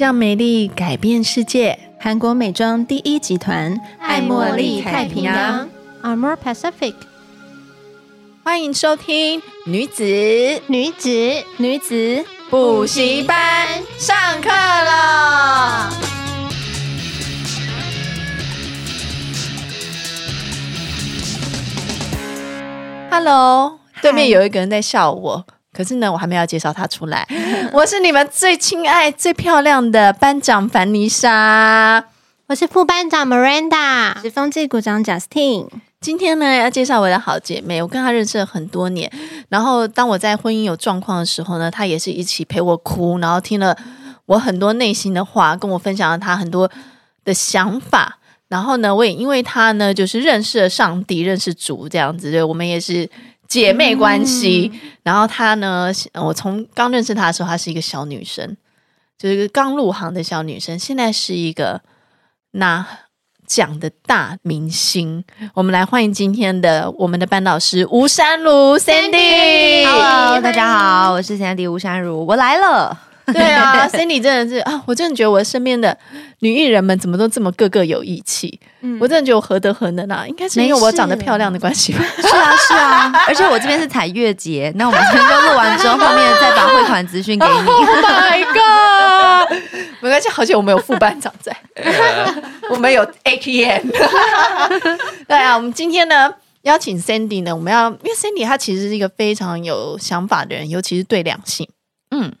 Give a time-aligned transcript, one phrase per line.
[0.00, 1.78] 让美丽改变世界。
[1.98, 5.68] 韩国美妆第一集团爱茉莉太平洋
[6.02, 6.94] Amore Pacific。
[8.42, 10.02] 欢迎收听女子
[10.68, 11.10] 女子
[11.58, 13.68] 女子补习班
[13.98, 15.92] 上课了。
[23.10, 25.44] Hello，对面有一个人在笑我。
[25.80, 27.26] 可是呢，我还没有介绍她出来。
[27.72, 32.04] 我是你们最亲爱、最漂亮的班长凡妮莎，
[32.48, 35.68] 我是副班长 Miranda，我是风纪股长 Justine。
[35.98, 39.10] 今天呢，要介绍我的好姐妹，我跟她认识了很多年。
[39.48, 43.74] 然后当我在婚姻有状况的时候呢，她也是一起陪我哭，然后听了
[44.26, 46.70] 我很多内心的话，跟我分享了她很多
[47.24, 48.18] 的想法。
[48.48, 53.08] 然后呢，我也因为她呢，就是认识了上帝，认识主这样子，对，我们也是。
[53.50, 58.56] 姐妹关系，嗯、然后她呢，我从刚认识她的时候，她是一个小女生，
[59.18, 61.82] 就是一个刚入行的小女生，现在是一个
[62.52, 62.86] 拿
[63.48, 65.24] 奖的大明星。
[65.54, 69.84] 我们来欢迎今天的我们的班导师吴山如 Sandy。
[69.84, 73.09] Hello，大家好，我是 Sandy 吴山如，我来了。
[73.34, 75.96] 对啊，Cindy 真的是啊，我真的觉得我身边的
[76.40, 78.60] 女艺人们怎么都这么个个有义气。
[78.82, 80.24] 嗯，我真的觉得我何德何能啊？
[80.26, 82.04] 应该是因为我长得漂亮的关系吧？
[82.20, 83.12] 是啊，是啊。
[83.28, 87.52] 而且我这边是采月结，那我们全都录完之后，后面再把汇款资讯给你。
[87.70, 89.58] Oh my god！
[90.00, 91.54] 没关系，好像我们有副班长在，
[92.70, 93.90] 我们有 ATM。
[95.28, 101.68] 对啊，我们今天呢邀请 Sandy 呢，我们要因为 Sandy 她其实是一个非常有想法的人，尤其是对两性，
[102.10, 102.32] 嗯。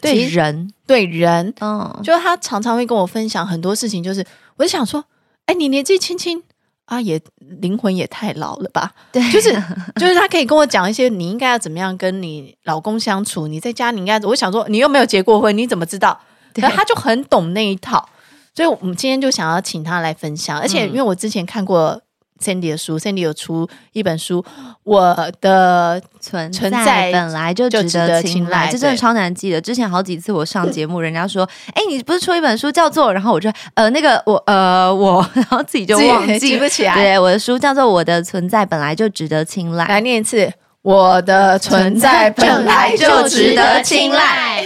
[0.00, 4.24] 对人，对人，嗯，就是他常常会跟我分享很多事情，就是
[4.56, 5.04] 我就想说，
[5.46, 6.42] 哎，你年纪轻轻
[6.86, 7.20] 啊，也
[7.60, 8.92] 灵魂也太老了吧？
[9.12, 9.50] 对，就是
[9.96, 16.20] 就是他可以跟我讲一些，你应该要怎么样跟你老公相处，你在家你应该，我想说，你又没有结过婚，你怎么知道？
[16.54, 18.08] 对，他就很懂那一套，
[18.54, 22.00] 所以我们今天就想要请他来分享，而且因为我之前看过。
[22.42, 24.44] Sandy 的书，Sandy 有出一本书，
[24.84, 29.60] 我的存存在本来就值得青睐，这真的超难记的。
[29.60, 36.94] 之前好几次我上节目，人家说：“哎，你不是出一本书叫做……”然后我就呃那个我呃我， 然后自己就忘记记不起来。
[36.94, 40.50] 对，我的书叫做《我的存在本来就值得青睐》，来念一次
[40.82, 44.64] ：“我的存在本来就值得青睐。”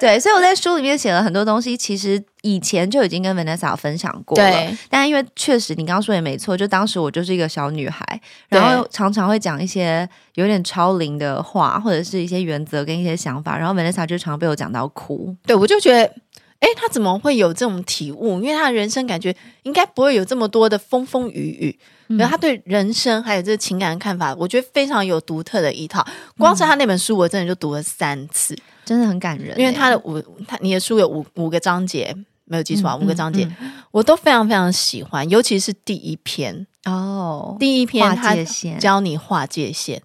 [0.00, 4.50] 对，所以我在书里面写了很多东西，其实以前就已经跟 Vanessa 分享过了。
[4.50, 15.36] 对，但因为确实你刚刚说也没错，就当时我就是一个小女孩，然后常常会讲一些有点超龄的话，或者是一些原则跟一些想法，然后 Vanessa 就常被我讲到哭。
[15.44, 16.02] 对，我就觉得，
[16.60, 18.40] 哎，他怎么会有这种体悟？
[18.40, 21.78] 因为他的人生感觉应该不会有这么多的风风雨雨。
[22.18, 26.04] 然后他对人生还有这个情感的看法，我觉得非常有独特的一套。
[26.36, 28.52] 光是他那本书，我真的就读了三次，
[28.90, 29.56] 真的很感人。
[29.56, 32.12] 因为他的五，他你的书有五五个章节，
[32.46, 33.48] 没有记错啊，五个章节
[33.92, 38.34] 我都非常非常喜欢，尤其是第一篇哦，第一篇他
[38.80, 40.02] 教你划界限。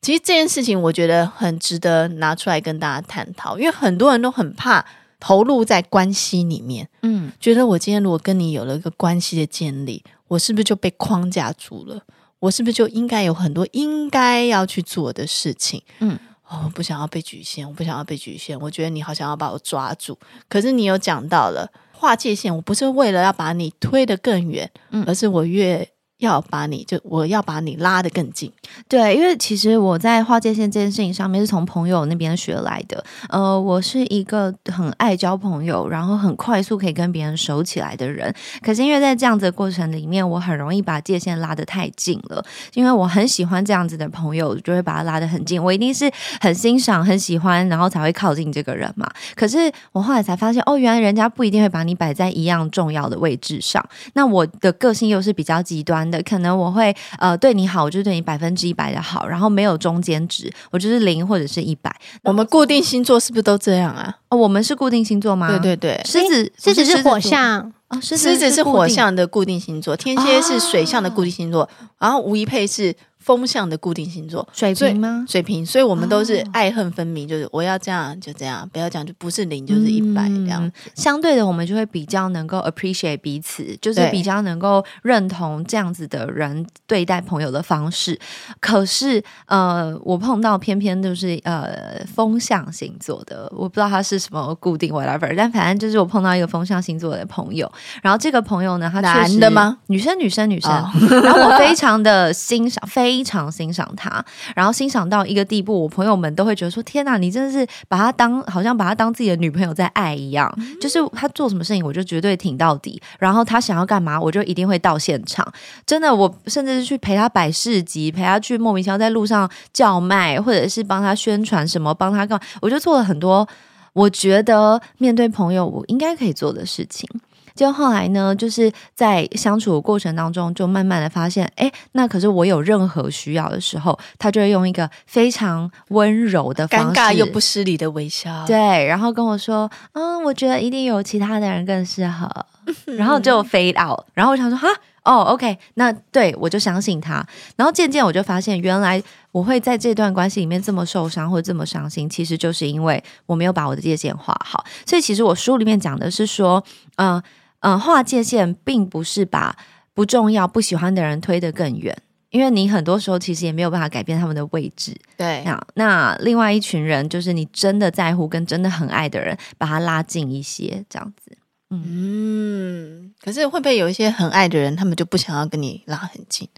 [0.00, 4.84] 其实这件事情我觉得很值得拿出来跟大家探讨，因为很多人都很怕
[5.20, 10.02] 投入在关系里面，嗯，觉得我今天如果跟你有了一个关系的建立。
[10.28, 12.02] 我是不是就被框架住了？
[12.38, 15.82] 我是不是就应该有很多应该要去做的事情？
[16.00, 16.18] 嗯，
[16.48, 18.58] 哦，我不想要被局限，我不想要被局限。
[18.58, 25.90] 我觉得你好想要把我抓住，可是你有讲到了划界线，我不是为了要把你推得更远，嗯，而是我越。
[26.18, 28.50] 要把你就我要把你拉得更近，
[28.88, 33.02] 对，因为其实我在划界线这件事情上面是从朋友那边学来的。
[33.28, 38.34] 呃，我是一个很爱交朋友，然后很快速可以跟别人熟起来的人。
[38.60, 42.44] 可是因为在这样子的过程里面，我很容易把界限拉得太近了。
[42.74, 45.62] 因为我很喜欢这样子的朋友，就会把他拉得很近。
[45.62, 46.10] 我一定是
[46.40, 49.08] 很欣赏、很喜欢，然后才会靠近这个人嘛。
[49.36, 53.84] 可是我后来才发现，哦，原来人家不一定会把你摆在一样重要的位置上。
[54.14, 61.94] 那我的个性又是比较极端的，可能我会呃对你好，我就对你百分之一百的好，然后没有中间值，我就是零或者是一百。
[62.22, 64.14] 我们固定星座是不是都这样啊？
[64.28, 65.48] 哦，我们是固定星座吗？
[65.48, 71.68] 对对对，狮子狮子是火象，哦，狮子是火象的固定星座，天蝎是水象的固定星座，
[71.98, 72.94] 然后吴一佩是
[73.28, 75.22] 风向的固定星座，水瓶吗？
[75.28, 80.64] 水瓶，所以我们都是爱恨分明，就是我要这样就这样，不要这样就不是零就是一百这样。
[80.64, 88.18] 嗯、相对的，我们就会比较能够 appreciate 彼此，就是比较能够认同这样子的人对待朋友的方式。
[88.60, 97.70] 可是，呃，我碰到偏偏就是呃风向星座的，我不知道他是什么固定 whatever，但反正就是我碰到一个风向星座的朋友，
[98.00, 99.76] 然后这个朋友呢，他男的吗？
[99.88, 100.70] 女生，女生，女生。
[100.70, 100.90] 哦、
[101.22, 103.17] 然后我非常的欣赏，非。
[103.18, 104.24] 非常欣赏他，
[104.54, 110.52] 然后欣赏到一个地步，我朋友们都会觉得说：“天哪，你真的是把他当好像把他当自己的女朋友在爱一样。
[110.58, 113.02] 嗯”就是他做什么事情，我就绝对挺到底。
[113.18, 115.44] 然后他想要干嘛，我就一定会到现场。
[115.84, 123.48] 真的，我甚至是去陪他摆市集，陪他去莫名其妙在路上叫卖，或者是帮他宣传什么，帮他干嘛，我就做了很多
[123.94, 127.08] 我觉得面对朋友我应该可以做的事情。
[127.58, 142.30] 就后来呢，就是在相处的过程当中，就慢慢的发现，哎，那可是我有任何需要的时候，他就会用一个非常温柔的方式，尴尬又不失礼的微笑，对，然后跟我说，嗯，我觉得一定有其他的人更适合，
[142.96, 144.68] 然后就 fade out，然后我想说，哈，
[145.02, 147.26] 哦，OK，那对我就相信他，
[147.56, 149.02] 然后渐渐我就发现，原来
[149.32, 156.62] 我会在这段关系里面这么受伤或者这么伤心，其实就是因为我没有把我的界限画好，所以其实我书里面讲的是说，
[156.98, 157.20] 嗯。
[157.60, 159.56] 嗯，划界线并不是把
[159.94, 161.96] 不重要、不喜欢的人推得更远，
[162.30, 164.96] 因为你很多时候其实也没有办法改变他们的位置。
[165.16, 171.36] 对，那那另外一群人，就是你真的在乎跟真的很爱的人，把他拉近一些，这样子。
[171.70, 176.48] 嗯，嗯，可是会不会有一些很爱的人，他们就不想要跟你拉很近？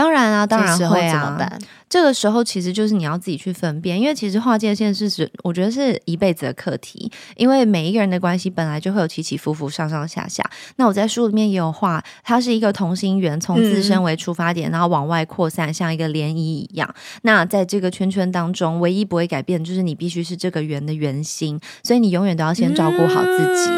[0.00, 1.12] 当然啊，当然会啊。
[1.12, 1.58] 怎么办？
[1.90, 7.12] 这个时候其实就是你要自己去分辨，因为其实划界线是指，我觉得是一辈子的课题。
[7.36, 10.42] 因为每一个人的关系本来就会有起起伏伏、上上下下。
[10.76, 16.88] 那我在书里面也有画，它是一个同心圆，从自身为出发点，嗯、然后往外扩散，像一个涟漪一样。
[17.20, 23.70] 那在这个圈圈当中，唯一不会改变的就是你必须是这个圆的圆心，所以你永远都要先照顾好自己。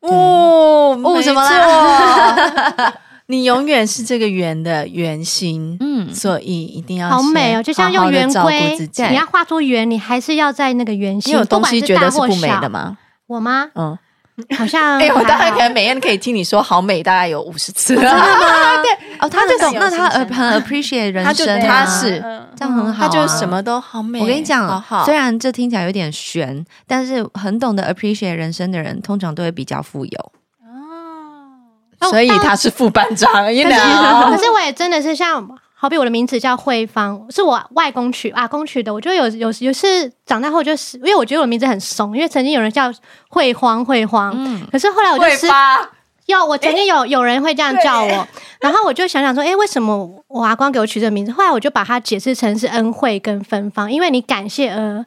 [0.00, 2.94] 嗯、哦，哦，什么啦？
[3.26, 8.76] 你永远是这个圆的圆心，嗯，所以一定要好美哦，就像用圆规，
[9.10, 11.32] 你要画出圆，你还是要在那个圆心。
[11.32, 12.98] 你有东西觉得是不美的吗？
[13.26, 13.70] 我吗？
[13.74, 13.98] 嗯，
[14.58, 17.94] 好像 哎，我大概可能每天可以听你说好美，大概有五十次。
[17.94, 18.26] 真的吗？
[18.84, 22.22] 对哦，他这种，那他很 appreciate 人生，他是
[22.54, 24.20] 这样很好，他就什么都好美。
[24.20, 30.32] 我跟你讲，虽然这听起来有点玄，但是很懂得 appreciate 人生的人，通常都会比较富有。
[32.10, 38.92] 所以他是副班长，可是，可是我也真的是像，好比我的名字叫慧芳，是我外公取，阿公取的。
[38.92, 42.92] 我觉得有有有是长大后就是，因为我觉得我的名字很怂，因为曾经有人叫
[43.28, 45.46] 慧芳慧芳，嗯，可是后来我就是
[46.26, 48.28] 有我曾经有有人会这样叫我，
[48.60, 51.32] 然后我就想想说，哎，为什么我阿光给我取这个名字？
[51.32, 55.04] 后来我就把它解释成是恩惠跟芬芳，因为你感谢而。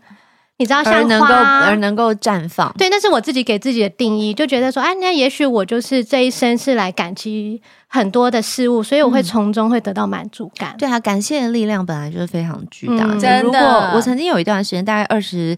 [0.57, 10.71] 你知道像花，而能够而能够绽放，对，那是我自己给自己的定义，就觉得说，哎，那也许我就是这一生是来感激很多的事物，所以我会从中会得到满足感。
[10.71, 13.13] 嗯、对啊，感谢的力量本来就是非常巨大的。
[13.13, 13.59] 嗯、真的，如果
[13.95, 15.57] 我曾经有一段时间，大概二十。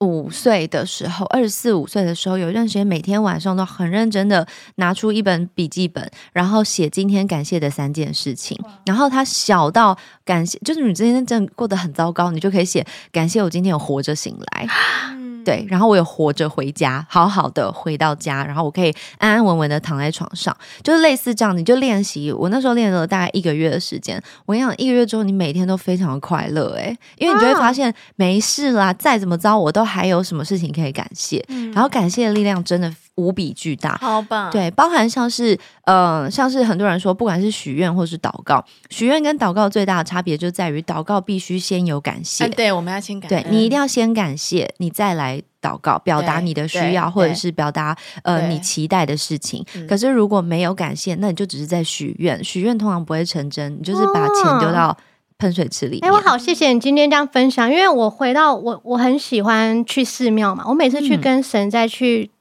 [0.00, 4.46] 五岁的时候，二十四五岁的时候，有一段时间每天晚上都很认真的
[4.76, 8.58] 拿出一本笔记本，然后写今天感谢的三件事情。
[8.86, 14.66] 然后他小到感谢，就是你今天真的过得很糟糕，你就可以写感谢我今天有活着醒来。
[15.48, 22.30] 对，然后我也活着回家，好好的回到家，然后我可以安安稳稳的躺在床上，就是类似这样，你就练习。
[22.30, 32.94] 我那时候练了大概一个月的时间，我跟你讲，一个月之后你每天都非常的快乐，诶，因为你就会发现没事啦，再怎么糟我都还有什么事情可以感谢，然后感谢的力量真的。
[33.18, 34.48] 无比巨大，好棒！
[34.52, 42.44] 对，包含像是，呃，像是很多人说，不管是许愿或是祷告，许愿跟祷告最大的差别就在于，祷告必须先有感谢。
[42.44, 49.66] 啊、对，我们要先感谢，对，你一定要先感谢，你再来祷告，表达你的需要，或者是表达呃你期待的事情。
[49.88, 54.96] 可是如果没有感谢，那你就只是在许愿，许愿通常不会成真，你就是把钱丢到
[55.38, 55.98] 喷水池里。
[55.98, 62.30] 哎，我好谢谢你今天这样分享，因为我回到我我很喜欢去寺庙嘛，我每次去跟神再去。
[62.30, 62.37] 嗯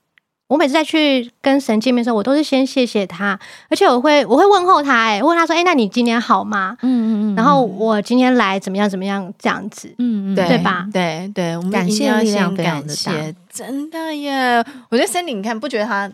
[0.48, 3.38] 我每次在去跟神见面的时候，我都是先谢谢他，
[3.70, 6.77] 而且我会我会问候他，哎，问他说，哎，那你今天好吗？
[6.82, 7.36] 嗯嗯嗯。
[7.36, 10.88] 然后我今天来怎么样怎么样这样子，嗯嗯，对吧？
[10.94, 14.63] 对对，我们感谢力量感谢，真的耶！
[14.89, 16.10] 我觉得 Sandy，你看不觉得她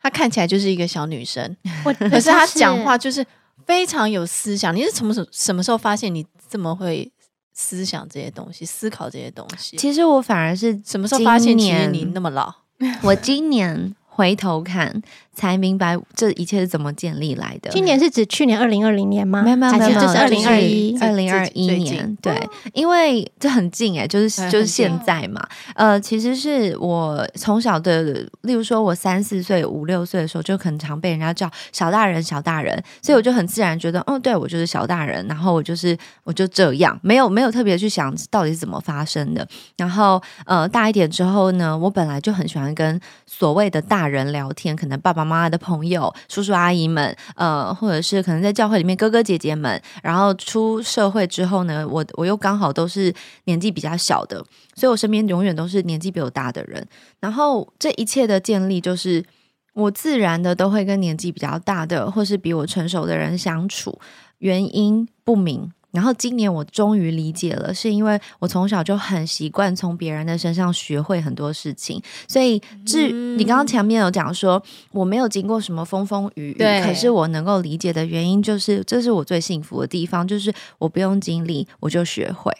[0.00, 3.26] 她看起来就是一个小女生， 可是她讲话就是
[3.66, 4.74] 非常有思想。
[4.74, 7.10] 你是从什什么时候发现你这么会
[7.52, 9.76] 思想这些东西，思考这些东西？
[9.76, 12.61] 其实我反而是什么时候发现其实你那么老？
[13.02, 15.02] 我今年回头看，
[15.34, 17.70] 才明白这一切是怎么建立来的。
[17.70, 19.42] 今年是指去年二零二零年吗？
[19.42, 22.16] 没有没有没有，就是二零二一二零二一年。
[22.20, 25.42] 对，因为这很近哎，就是就是现在嘛。
[25.74, 28.02] 呃，其实是我从小的，
[28.42, 39.46] 例如说我三四岁、五六岁的时候，就很常被人家叫小大人、小大人，所以我就很自然觉得，哦，对我就是小大人，然后我就是我就这样，没有没有特别去想到底是怎么发生的。
[39.76, 49.80] 然后呃，大一点之后呢，我本来就很喜欢跟所谓的大人聊天，可能爸爸妈妈的朋友、叔叔阿姨们，呃，或者是可能在教会里面哥哥姐姐们。
[50.02, 53.12] 然后出社会之后呢，我我又刚好都是
[53.44, 54.36] 年纪比较小的，
[54.74, 56.86] 所以我身边永远都是年纪比我大的人。
[57.20, 59.24] 然后这一切的建立，就是
[59.74, 63.98] 我自然的都会跟年纪比较大的，或是比我成熟的人相处，
[64.38, 65.72] 原因不明。
[65.92, 82.50] 然后今年我终于理解了，是因为我从小就很习惯从别人的身上学会很多事情，所以至于你刚刚前面有讲说我没有经过什么风风雨雨，可是我能够理解的原因就是这是我最幸福的地方，就是我不用经历我就学会，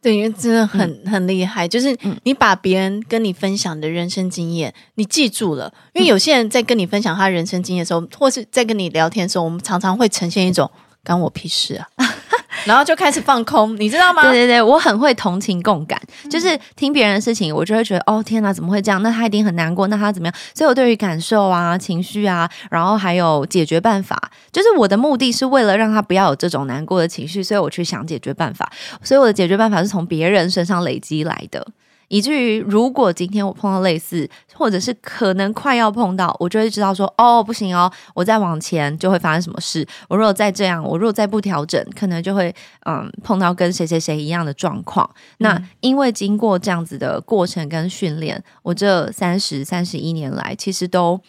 [0.00, 10.70] 对，因为真的很、嗯、很厉害，就是你把别人跟你分享的人生经验你记住了，因为有些人在跟你分享他人生经验的时候，或是在跟你聊天的时候，我们常常会呈现一种
[11.02, 11.88] 干我屁事啊。
[12.64, 14.22] 然后就开始放空，你知道吗？
[14.22, 19.02] 对对对，我很会同情共感，嗯、就是听别人的事情，我就会觉得哦天哪，怎么会这样？
[19.02, 20.34] 那他一定很难过，那他怎么样？
[20.54, 28.70] 所以我对于感受啊、情绪啊，然后还有解决办法，就是我的目的是为了让他不要有这种难过的情绪，所以我去想解决办法。
[29.02, 31.66] 所以我的解决办法是从别人身上累积来的。
[32.10, 39.86] 以至于，如果今天我碰到类似，或者是可能快要碰到，我就会知道说，哦，不行哦，我再往前就会发生什么事。
[40.08, 42.52] 我如果再这样，我如果再不调整，可能就会
[42.84, 45.08] 嗯碰到跟谁谁谁一样的状况。
[45.14, 51.20] 嗯、那因为经过这样子的过程跟训练，我这三十三十一年来，其实都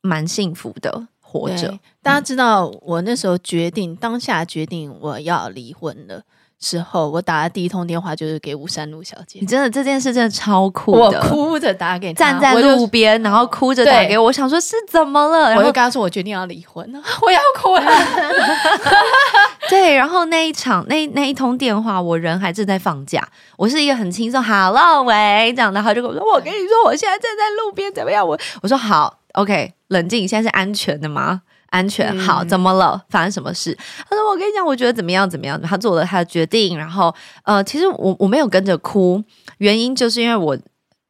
[0.00, 1.78] 蛮幸福的活着。
[2.02, 6.22] 大家知道，我那时候决定当下决定我要离婚了。
[6.62, 9.40] 之后，我打的第一通电话就是给吴山路小姐。
[9.40, 15.48] 你真的这件事真的超酷的，我哭着打给她，站在路边，然后哭着打给我，我想说是怎么了？
[15.48, 17.82] 然后我就跟她说我决定要离婚了， 我要哭了。
[19.68, 23.26] 对，然后那一场那那一通电话，我人还正在放假，
[23.56, 28.24] 我是一个很轻松，Hello 喂，这样的，他就跟我说，我跟你说，我现在站在路边怎么样？
[28.26, 31.42] 我我说好，OK，冷静，现在是安全的吗？
[31.72, 33.02] 安全好，怎么了？
[33.08, 33.76] 发生什么事？
[34.08, 37.12] 他说：“我跟你讲，我觉得怎么样怎么样。”他做了他的决定，然后
[37.44, 39.22] 呃，其实我我没有跟着哭，
[39.56, 40.56] 原因就是因为我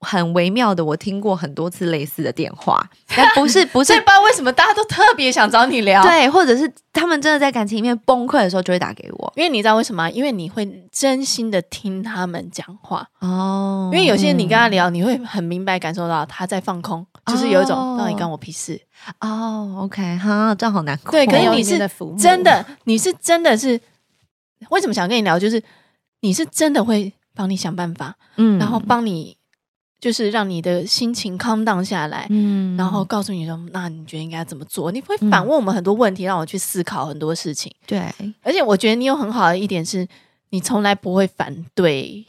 [0.03, 10.11] 很微妙的，我听过很多次类似的电话， 但不是不是，不知道为什么大家都特别想找你聊， 对，或者是他们真的在感情里面崩溃的时候就会打给我，因为你知道为什么？
[10.11, 18.81] 因为你会真心的听他们讲话哦，因为有些人你跟他聊，嗯、你会很明白感受到他在放空，就是有一种到底关我屁事。
[19.21, 21.11] 哦、oh,，OK，哈，这样好难过。
[21.11, 21.77] 对，可是你是
[22.19, 23.81] 真的，你是真的是
[24.71, 25.39] 为什么想跟你聊？
[25.39, 25.61] 就是
[26.21, 29.37] 你是真的会帮你想办法，嗯，然后帮你
[30.03, 34.91] 就是让你的心情 calm down 下来，嗯，然后告诉你说，那你觉得应该怎么做？
[34.91, 37.73] 你会反问我们很多问题，让我去思考很多事情。
[37.87, 40.05] 对，而且我觉得你有很好的一点是，
[40.51, 42.27] 你从来不会反对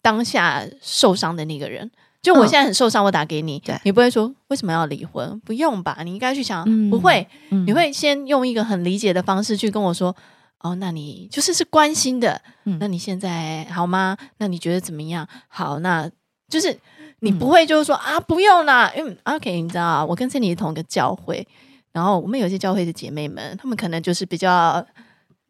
[0.00, 1.90] 当下受伤的那个人。
[2.22, 5.40] 就我现在很受伤，我打给你，嗯、你不会说为什么要离婚？
[5.40, 5.98] 不用吧？
[6.04, 10.14] 你应该去想，嗯、不会，嗯、你会先用一个很理解的方式去跟我说，
[10.60, 14.16] 哦，那你就是是关心的，嗯、那你现在好吗？
[14.38, 15.26] 那你觉得怎么样？
[15.48, 16.08] 好，那
[16.48, 16.76] 就是
[17.20, 21.46] 你不会就是说、嗯、啊，不用啦，因为 OK，你知道，我跟 Cindy 是同一个教会，
[21.92, 24.84] 然后我们有些教会的姐妹们，她们可能就是比较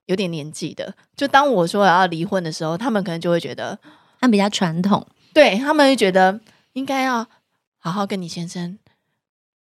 [0.07, 3.79] 有点年纪的，就当我说我要离婚的时候，她们可能就会觉得，
[4.21, 6.41] 她比较传统，对，他们会觉得。
[6.75, 7.27] 应该要
[7.79, 8.79] 好好跟你先生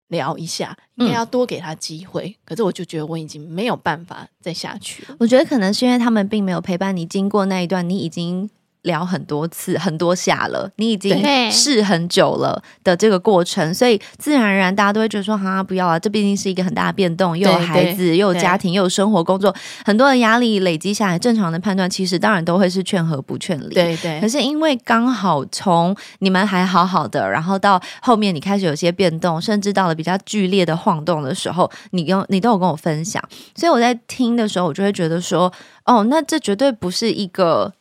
[0.10, 2.28] 聊一下，应该要多给他机会。
[2.28, 5.16] 嗯、可是我就觉得我已经没有办法再下去了。
[5.20, 8.48] 我觉得可能是因为他们并没有陪伴你经过那一段，你已经。
[8.84, 11.22] 聊很多次很多下了，你已经
[11.52, 23.74] 试很久了的这个过程，所以自然而然大家都会觉得说哈不要啊，这毕竟是一个很大的变动，又有孩子，又有家庭，又有生活工作，很多的压力累积下来，正常的判断其实当然都会是劝和不劝离。
[23.74, 24.20] 对对。
[24.22, 33.22] 可是因为刚好从你们还好好的，然后到后面你开始有些变动，甚至到了比较剧烈的晃动的时候，你跟你都有跟我分享，
[33.56, 35.52] 所以我在听的时候，我就会觉得说
[35.86, 37.74] 哦，那这绝对不是一个。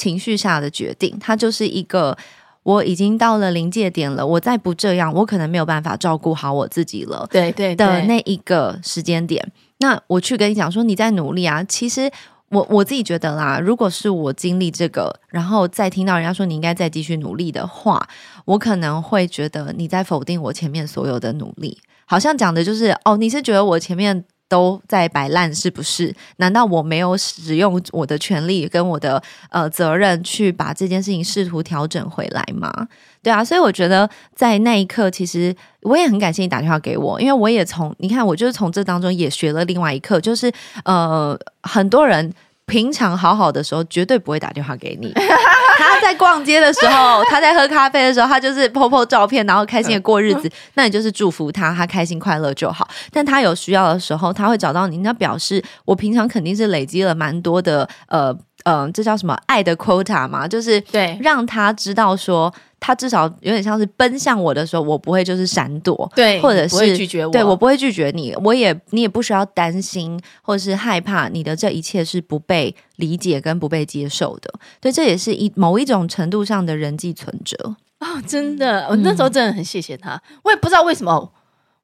[0.00, 2.16] 情绪下的决定，它就是一个
[2.62, 7.26] 我已经到了临界点了，我再不这样，我可能没有办法照顾好我自己了。
[7.30, 11.62] 对对的那一个时间点，那我去跟你讲说你在努力啊。
[11.64, 12.10] 其实
[12.48, 18.08] 我我自己觉得啦，如果是我经历这个，然后再听到人家说你应该再继续努力的话，
[18.46, 21.78] 我可能会觉得你在否定我前面所有的努力。
[22.06, 26.12] 好像讲的就是哦，你是觉得我前面都在摆烂是不是？
[26.38, 32.88] 难道我没有使用我的权利跟我的呃责任去把这件事情试图调整回来吗？
[33.22, 40.50] 对啊，所以我觉得在那一刻，其实我也很感谢你打电话给我，因为我也从你看，我就是从这当中也学了另外一课，就是
[40.84, 42.32] 呃，很多人
[42.70, 45.12] 平常好好的时候绝对不会打电话给你。
[45.76, 50.48] 他在逛街的时候， 他在喝咖啡的时候，他就是 po po 照片，然后开心的过日子。
[50.74, 52.88] 那你就是祝福他，他开心快乐就好。
[53.12, 58.36] 但他有需要的时候，他会找到你，那表示我平常肯定是累积了蛮多的呃。
[58.64, 60.46] 嗯、呃，这叫什么爱的 quota 嘛？
[60.46, 74.52] 就是对，让他知道说，他至少有点像是奔向我的时候，我不会就是闪躲，对，或者是拒绝我，对，我不会拒绝你，我也你也不需要担心或者是害怕你的这一切是不被理解跟不被接受的。
[74.80, 78.22] 对，这也是一某一种程度上的人际存折啊、哦！
[78.26, 81.32] 真的，我那时候真的很谢谢他，嗯、我也不知道为什么，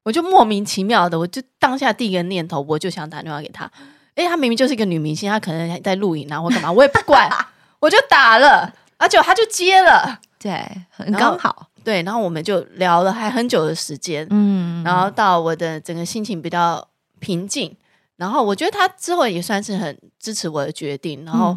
[0.03, 3.71] 我就莫名其妙的，我就当下第一个念头，我就想打电话给他。
[4.17, 7.29] 哎，她明明就是一个女明星，她可能在录影啊，或干嘛，我也不管，
[7.79, 16.85] 我就打了，而且她就接了，对，很刚好，对，然后我们就聊了还很久的时间，嗯，然后到我的整个心情比较
[17.19, 17.77] 平静，
[18.15, 21.55] 然后我觉得她之后也算是很支持我的决定，然后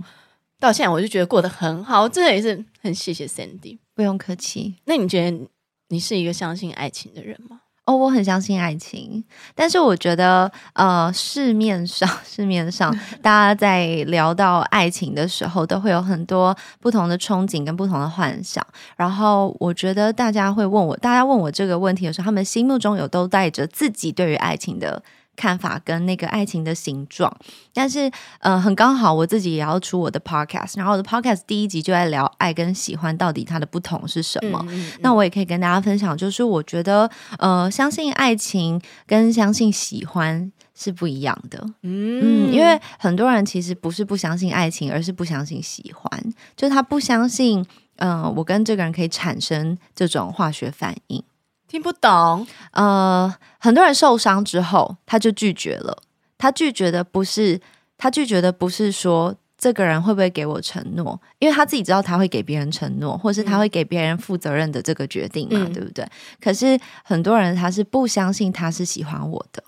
[0.58, 4.76] 到现在我就觉得过得很好，真的也是很谢谢 Sandy，不用客气。
[4.84, 5.48] 那你觉得
[5.88, 7.62] 你是一个相信爱情的人吗？
[7.90, 18.64] 哦，我很相信爱情，但是我觉得，呃，市面上 市面上 大家在聊到爱情的时候，都会有很多不同的憧憬跟不同的幻想。
[18.96, 25.02] 然后，我觉得大家会问我，大家问我这个问题的时候，他们心目中有都带着自己对于爱情的。
[25.40, 27.34] 看法跟那个爱情的形状，
[27.72, 34.62] 但是呃，很刚好我自己也要出我的 podcast，然后我的 podcast 第一集就在聊爱跟喜欢到底它的不同是什么。
[34.68, 41.58] 嗯嗯、那我也可以跟大家分享，就是我觉得呃，相信爱情跟相信喜欢是不一样的。
[41.80, 47.64] 嗯，嗯，因为很多人其实不是不相信爱情，而是不相信喜欢，就是他不相信，
[47.96, 51.24] 嗯、呃，我跟这个人可以产生这种化学反应。
[51.70, 56.02] 听不懂，呃，很多人受伤之后，他就拒绝了。
[56.36, 57.60] 他拒绝的不是，
[57.96, 66.04] 他拒绝的不是说这个人会不会给我承诺，因为他自己知道他会给别人承诺，或是他会给别人负责任的这个决定嘛，嗯、对不对？
[66.40, 69.62] 可是很多人他是不相信他是喜欢我的，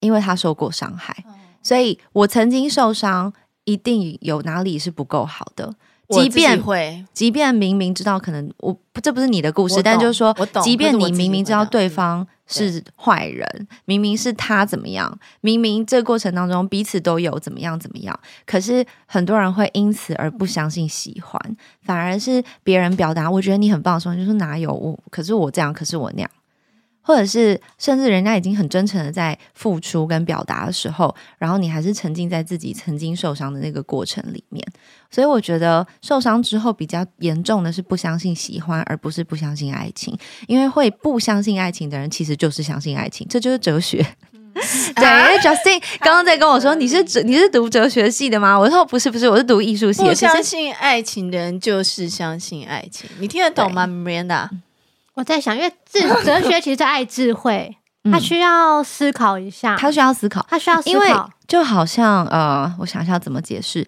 [0.00, 5.76] 因为他受过伤害，嗯、所以我曾经受伤，一定有哪里是不够好的。
[6.22, 21.38] 即便会，即便明明知道可能我这不是你的故事，但就是说，即便你明明知道对方是坏人，明明是他怎么样，明明这个过程当中彼此都有怎么样怎么样，可是很多人会因此而不相信喜欢，
[21.82, 26.30] 反而是别人表达我觉得你很棒的时候，就是哪有我，可是我这样，可是我那样。
[27.06, 34.66] 或者是甚至人家已经很真诚的在付出跟表达的时候，然后你还是沉浸在自己曾经受伤的那个过程里面，
[35.10, 40.16] 所以我觉得受伤之后比较严重的是不相信喜欢，而不是不相信爱情。
[40.48, 44.04] 因为会不相信爱情的人，其实就是相信爱情，这就是哲学。
[44.94, 48.56] 对，因为 Justin 刚刚在跟我说，你是哲你是读哲学系的吗？
[48.56, 50.08] 我说不是不是，我是读艺术系的。
[50.08, 54.48] 不相信爱情的人就是相信爱情，你听得懂吗，Miranda？
[55.14, 57.76] 我在想，因为智哲学其实在爱智慧，
[58.10, 61.14] 他需要思考一下，他需要思考，他需要思考，因为
[61.46, 63.86] 就好像呃，我想一下怎么解释。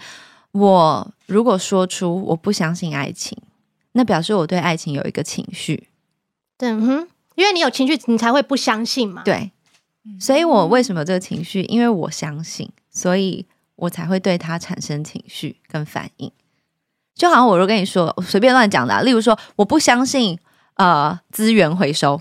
[0.52, 3.36] 我如果说出我不相信爱情，
[3.92, 5.88] 那表示我对爱情有一个情绪。
[6.56, 9.22] 对，哼，因为你有情绪，你才会不相信嘛。
[9.24, 9.50] 对，
[10.20, 11.62] 所以我为什么这个情绪？
[11.62, 16.30] 因为我相信，所以我才会对他产生情绪跟反应。
[17.16, 20.38] 就好像我如果跟你说，我随便乱讲的啊，例如说，我不相信。
[20.76, 22.18] 呃，资源回收，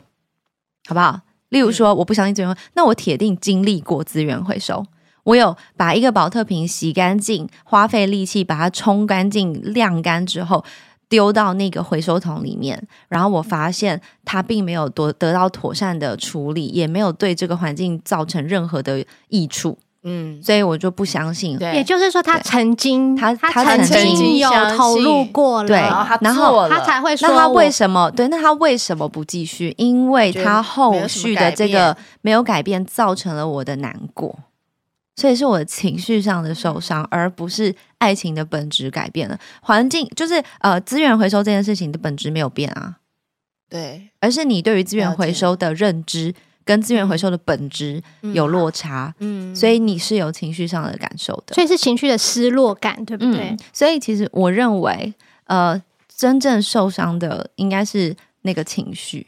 [0.87, 1.21] 好不好？
[1.49, 4.85] 例如说，我不相信资源，那我铁定经历过资源回收。
[5.23, 10.63] 我有把一个保特瓶洗干净，花费力气把它冲干净、晾干之后，
[11.09, 19.77] 丢到那个回收桶里面，然后我发现它并没有得得到妥善的处理，也没有对这个环境造成任何的益处。
[20.07, 21.59] 嗯，所以我就不相信。
[21.59, 25.77] 也就是说，他曾经他他曾经有投入过了，对，
[26.21, 27.27] 然后他才会说。
[27.27, 28.11] 那他为什么？
[28.11, 29.73] 对，那他为什么不继续？
[29.79, 34.37] 因为他后续的这个没有改变，造成了我的难过，
[35.15, 39.39] 所以是我的情绪上的受伤，而不是爱情的本质改变了。
[39.61, 42.97] 环境就是呃，资源回收这件事情的本质没有变啊，
[43.67, 46.35] 对，而是你对于资源回收的认知。
[46.65, 48.01] 跟资源回收的本质
[48.33, 53.51] 有落差，嗯，嗯，所以你是有情绪上的感受的，所以是情绪的失落感，对不对？
[53.51, 55.13] 嗯，所以其实我认为，
[55.45, 55.81] 呃，
[56.17, 59.27] 真正受伤的应该是那个情绪。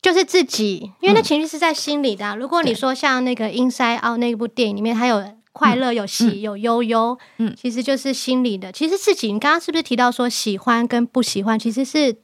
[0.00, 2.34] 就是自己，因为那情绪是在心里的、啊。
[2.34, 8.70] 如果你说像那个《Inside Out》那部电影里面，它有快乐、有喜、有悠悠，嗯，其实就是心里的。
[8.70, 12.16] 其实自己，你刚刚是不是提到说喜欢跟不喜欢，其实是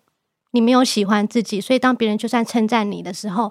[0.50, 3.50] 你没有喜欢自己，所以当别人就算称赞你的时候，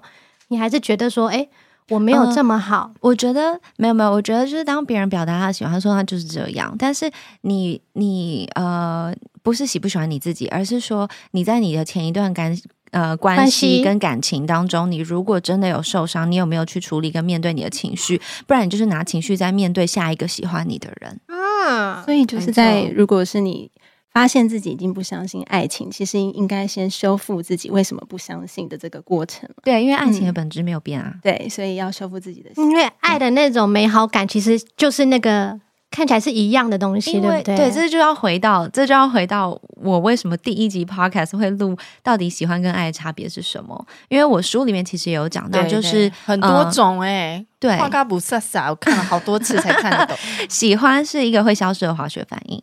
[0.50, 1.48] 你还是觉得说，哎。
[1.88, 6.72] 我没有这么好，呃、我觉得没有没有，我觉得就是当别人表达他喜欢，他说他就是这样。
[6.78, 7.10] 但是
[7.40, 12.56] 你你呃，不是喜不喜欢你自己，而是说你在你的前一段感
[12.92, 18.22] 呃关系跟感情当中，你如果真的有受伤，你有没有去处理跟面对你的情绪？
[18.46, 21.20] 不然你就是拿情绪在面对下一个喜欢你的人。
[21.26, 23.68] 啊，所以就是在如果是你。
[24.12, 29.48] 发现自己已经不相信爱情，其实应该先修复自己为什么不相信的这个过程。
[29.62, 31.12] 对，因为爱情的本质没有变啊。
[31.14, 32.64] 嗯、对，所以要修复自己的心。
[32.70, 35.58] 因为爱的那种美好感，其实就是那个
[35.92, 37.56] 看起来是一样的东西，对不对？
[37.56, 43.86] 对，这就要回到，这就要回到我为什么第一集 podcast 会录，到底喜欢跟爱的差别是什么？
[44.08, 50.16] 因为我书里面其实也有讲到，就是很多种哎、欸，对，花嘎不飒飒，我看了好多次才看得懂。
[50.50, 52.60] 喜欢是一个会消失的化学反应。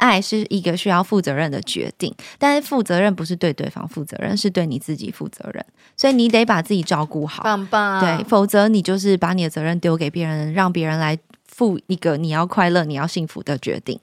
[0.00, 5.64] 爱是一个需要负责任的决定，但是负责任不是对对方负责任，是对你自己负责任。
[5.96, 8.00] 所以你得把自己照顾好，棒棒。
[8.00, 14.00] 对，否则你就是把你的责任丢给别人，让别人来负一个你要快乐、你要幸福的决定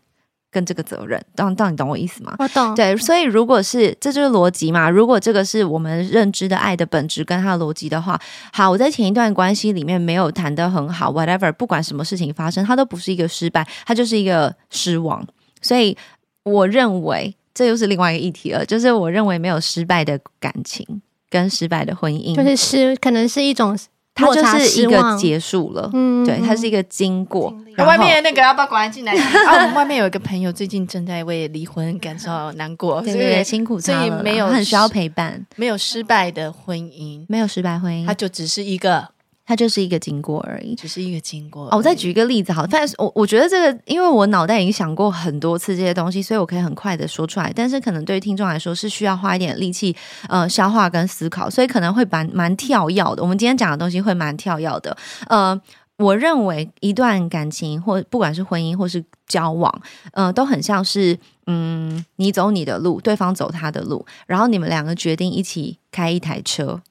[0.51, 1.19] 跟这个责任。
[1.35, 2.35] 当当你懂我意思吗？
[2.37, 2.75] 我懂。
[2.75, 4.87] 对，所以如果是这就是逻辑嘛。
[4.89, 8.19] 如果这个是我们认知的爱的本质跟它的逻辑的话，
[8.53, 15.25] 好，我在前一段关系里面没有谈得很好，whatever，不管什么事情发生，它都不是一个失败，它就是一个失望。
[15.67, 15.97] 所以，
[16.43, 18.65] 我认为这又是另外一个议题了。
[18.65, 23.77] 就是我认为没有失败的感情跟失败的婚姻，就是失，可能是一种，
[24.13, 25.89] 它就是一个结束了。
[25.93, 27.53] 嗯，对，它是一个经过。
[27.77, 29.11] 外面那个要不要关进来？
[29.45, 39.09] 啊，我们外面有一个朋友最近正在为离婚感到难过，对对对，辛苦他了，所以没有很需要陪伴，没有失败的婚姻，没有失败婚姻，它就只是一个。
[39.47, 41.67] 它就是一个经过而已，只是一个经过。
[41.71, 47.49] 哦，我再举一个例子好，但是我我觉得这个，因为我脑袋已经想过很多次这些东西，所以我可以很快的说出来。
[47.55, 49.95] 但是可能对于听众来说是需要花一点力气，
[50.27, 53.23] 呃，消化跟思考，所以可能会蛮蛮跳跃的。
[53.23, 54.97] 我们今天讲的东西会蛮跳跃的。
[55.29, 55.57] 呃，
[55.97, 59.73] 我认为一段感情或不管是婚姻或是交往，
[60.11, 66.81] 呃，都很像是，嗯，你走你的路，对方走他的路，然后你们两个决定一起开一台车。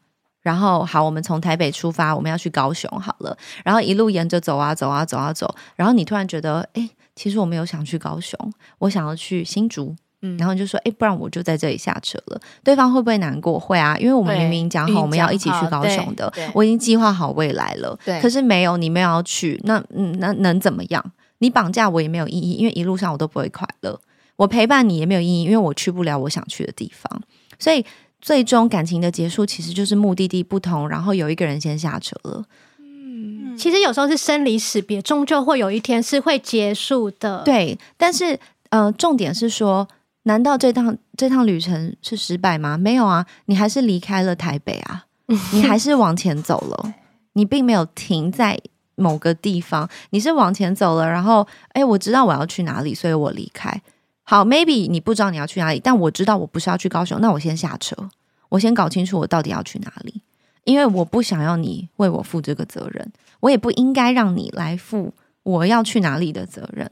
[0.46, 3.36] 然后好，我们从台北出发，我们要去高雄好了。
[3.64, 8.38] 然后一路沿着走啊走啊走啊走，然后你突然觉得，哎，其实我没有想去高雄，
[8.78, 9.96] 我想要去新竹。
[10.22, 12.40] 嗯，然后你就说，哎，不然我就在这里下车了。
[12.62, 13.58] 对方会不会难过？
[13.58, 17.98] 会啊，因为我们明明讲好我们要一起去高雄的，我已经计划好未来了。
[18.04, 21.04] 对，可是没有，你没有要去，那嗯，那能怎么样？
[21.38, 24.00] 你绑架我也没有意义，因为一路上我都不会快乐。
[24.36, 27.20] 我陪伴你也没有意义，因为我去不了我想去的地方。
[27.58, 27.84] 所以。
[28.20, 32.44] 最终感情的结束其实就是目的地不同，然后有一个人先下车了。
[32.78, 37.42] 嗯，其实有时候是生离死别，终究会有一天是会结束的。
[37.44, 38.38] 对，但是
[38.70, 39.86] 呃，重点是说，
[40.24, 42.76] 难道这趟这趟旅程是失败吗？
[42.76, 45.04] 没有啊，你还是离开了台北啊，
[45.52, 46.94] 你还是往前走了，
[47.34, 48.58] 你并没有停在
[48.96, 53.80] 某个地方，你是往前走了，然后哎，我知道我要去哪里，所以我离开。
[54.28, 57.96] 好，maybe 你不知道你要去哪里，但我知道我不是要去高雄，那我先下车，
[58.48, 60.20] 我先搞清楚我到底要去哪里，
[60.64, 66.90] 因为我不想要你为我负这个责任，我也不应该让你来负我要去哪里的责任。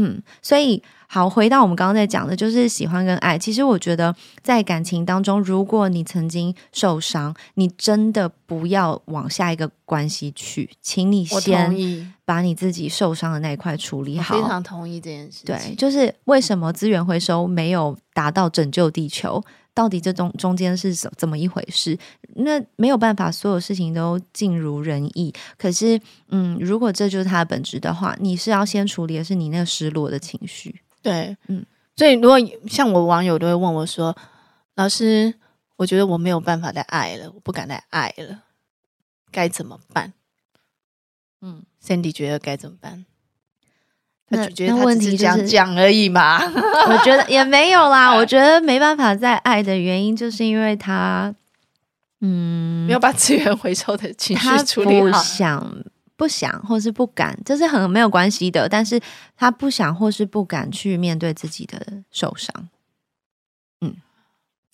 [0.00, 3.36] 嗯，所以好，回到我们刚刚在讲的，就是喜欢跟爱。
[3.36, 4.14] 其实我觉得，
[4.44, 11.74] 在感情当中，如果你曾经受伤，你真的不要往下一个关系去，请你先
[12.28, 14.34] 把你自己受伤的那一块处理好。
[14.34, 15.46] 非常同意这件事情。
[15.46, 19.42] 对，就是为什么资源回收没有达到拯救地球？
[19.72, 21.98] 到底这中中间是怎怎么一回事？
[22.34, 25.32] 那没有办法，所有事情都尽如人意。
[25.56, 30.82] 可是，嗯，如果这就是它的本质的话，你是要先处理的是你那个失落的情绪。
[31.00, 31.64] 对，嗯。
[31.96, 32.38] 所以，如果
[32.68, 34.14] 像我网友都会问我说
[34.76, 35.32] ：“老师，
[35.76, 38.42] 我觉得我没有办法再爱了，我不敢再爱了，
[39.32, 40.12] 该怎么办？”
[41.40, 43.04] 嗯，Sandy 觉得该怎么办？
[44.30, 46.38] 那觉得他只是讲讲而已嘛？
[46.44, 48.14] 我觉得也没有啦。
[48.14, 51.34] 我觉得没办法再爱的原因，就是因为他，
[52.20, 55.84] 嗯，没有把资源回收的情绪处理好，不想、
[56.16, 58.68] 不想，或是不敢，这是很没有关系的。
[58.68, 59.00] 但是
[59.34, 62.68] 他不想或是不敢去面对自己的受伤。
[63.80, 63.94] 嗯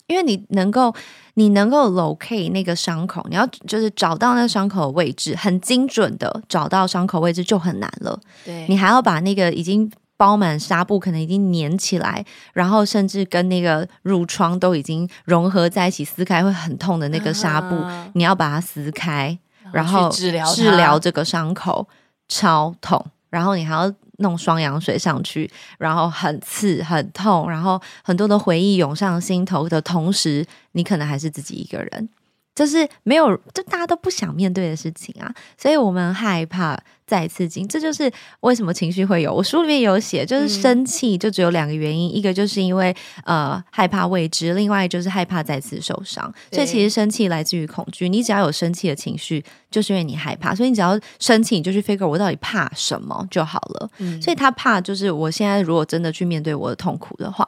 [0.06, 0.94] 因为你能够，
[1.34, 8.18] 你能够 locate 那个伤口，你要就是找到那个伤口的位置，很精准的找到伤口位置就很难了。
[8.44, 19.36] 对，你还要把那个已经包满纱布，可能已经粘起来，然后甚至跟那个褥疮都已经融合在一起，撕开会很痛的那个纱布，啊、你要把它撕开，
[19.72, 21.88] 然后治疗治疗这个伤口，
[22.28, 23.04] 超痛。
[23.28, 32.08] 然后你还要弄双氧水上去，然后很刺很痛，然后很多的回忆涌上心头的同时，你可能还是自己一个人。
[32.54, 37.66] 这是没有，就大家都不想面对的事情啊，所以我们害怕再次经。
[37.66, 38.08] 这就是
[38.40, 39.34] 为什么情绪会有。
[39.34, 46.32] 我书里面有写，就是生气就只有两个原因，嗯、一个就是因为呃害怕未知，另外就是害怕再次受伤。
[46.52, 48.08] 所以其实生气来自于恐惧。
[48.08, 50.54] 你只要有生气的情绪，就是因为你害怕。
[50.54, 53.90] 所以你只要生气，你就去 figure 我到底怕什么就好了。
[53.98, 57.44] 嗯、所以他怕就是我现在如果真的去面对我的痛苦的话。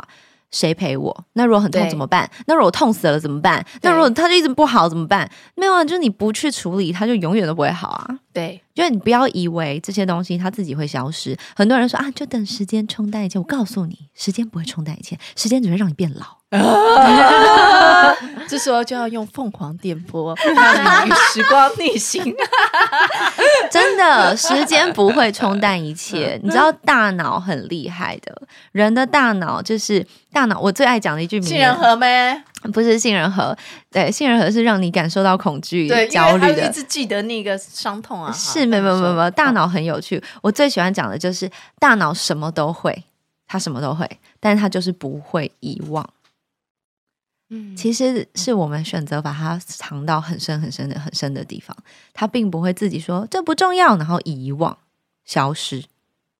[0.56, 1.24] 谁陪我？
[1.34, 2.28] 那如果很痛怎么办？
[2.46, 3.62] 那如果痛死了怎么办？
[3.82, 5.30] 那如果他就一直不好怎么办？
[5.54, 8.18] 没有啊，就是你不去处理，他就永远都不会好啊。
[8.32, 11.36] 对，就是你不要以为这些东西它自己会消失。
[11.54, 13.38] 很多人说啊，就等时间冲淡一切。
[13.38, 16.38] 我告诉你，时间不会冲淡一切，时间只会让你变老。
[18.48, 22.22] 这时候就要用凤凰电波，让你与时光逆行。
[23.70, 26.38] 真的，时间不会冲淡一切。
[26.42, 28.40] 你知道大脑很厉害的，
[28.70, 30.60] 人的大脑就是大脑。
[30.60, 32.40] 我最爱讲的一句名言：杏仁核咩？
[32.72, 33.56] 不是杏仁核，
[33.90, 38.30] 对，杏仁核是让你感受到恐惧、焦虑的，一直记得那个伤痛啊。
[38.32, 40.22] 是，没没没没，大脑很有趣。
[40.40, 43.04] 我最喜欢讲的就是大脑什么都会，
[43.46, 44.08] 它什么都会，
[44.40, 46.08] 但是它就是不会遗忘。
[47.48, 51.76] 嗯，其实是我们选择把它藏到很深很深的很深的地方，
[52.12, 54.76] 它并不会自己说这不重要，然后遗忘、
[55.24, 55.84] 消失。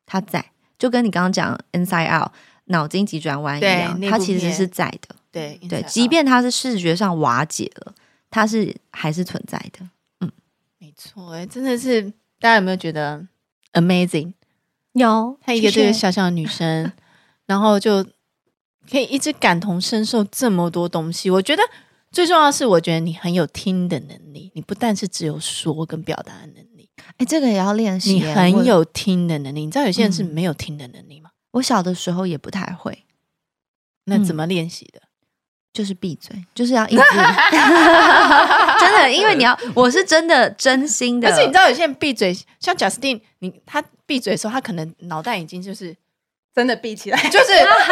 [0.05, 2.33] 它在，就跟你刚刚讲 Inside Out
[2.67, 5.15] 脑筋急转弯一样，它其实是在的。
[5.31, 7.95] 对对，即便它是视觉上瓦解了，
[8.31, 9.89] 它是还是存在的。
[10.21, 10.31] 嗯，
[10.79, 12.03] 没错，哎，真的是，
[12.41, 13.25] 大家有没有觉得
[13.75, 14.33] amazing？
[14.93, 16.91] 有，她一个这个小小的女生，
[17.47, 18.05] 然后就。
[18.91, 21.63] 可以一直感同身受这么多东西，我觉得
[22.13, 24.51] 最重要的是，我觉得你很有听的能力。
[24.55, 28.15] 你不但是只有说跟表达的能力，哎，这个也要练习。
[28.15, 31.31] 你很有听的能力，你知道有些人是没有听的能力吗？
[31.33, 33.05] 嗯，我小的时候也不太会，
[34.05, 35.01] 那怎么练习的？
[35.01, 35.11] 嗯，
[35.75, 37.03] 就是闭嘴，就是要一直
[38.81, 41.29] 真的，因为你要，我是真的真心的。
[41.29, 45.95] 但是你知道有些人闭嘴，像贾斯汀，你他闭嘴的时候，他可能脑袋已经就是。
[46.57, 47.49] 真的闭起来， 就是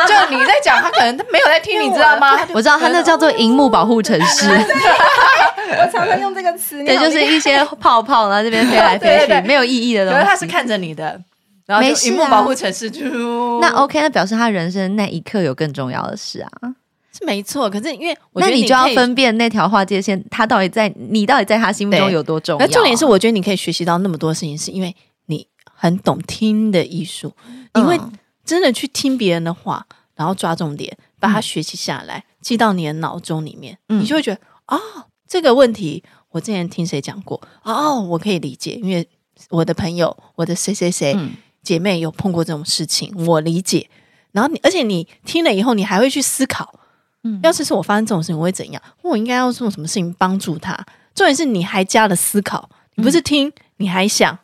[0.09, 2.35] 就你在讲，他可能他没有在听， 你知道吗？
[2.55, 4.49] 我知道他那叫做荧幕保护城市。
[5.77, 10.25] 我常常用这个词，对，就是一些泡泡然后这边飞来飞去，没有意义的东西。
[10.25, 11.21] 他是看着你的，
[11.67, 16.49] 然后荧幕保护城市就那 OK，那表示他人生那一刻有更重要的事啊，
[17.13, 17.69] 是没错。
[17.69, 22.67] 可是因为那你就要分辨那条划界线，他到底在你到底在他心目中有多重要？
[22.69, 24.95] 重点是，我觉得你可以学习到那么多事情，是因为
[25.27, 27.31] 你很懂听的艺术，
[27.75, 28.01] 因为。
[28.45, 34.79] 真的去听别人的话，然后抓重点，把它学习下来，嗯、记到你的脑中里面，嗯、你就会觉得哦，
[35.27, 39.09] 这个问题我之前听谁讲过哦，我可以理解，因为
[39.51, 43.89] 我的朋友，我的谁谁谁、嗯、姐妹有碰过这种事情，我理解。
[44.33, 46.81] 然后你，而且你听了以后，你还会去思考，
[47.23, 48.83] 嗯，要是是我发生这种事情，我会怎样？
[49.03, 50.75] 我应该要做什么事情帮助他？
[51.15, 54.39] 重点是你还加了思考，你不是听，嗯、你还想。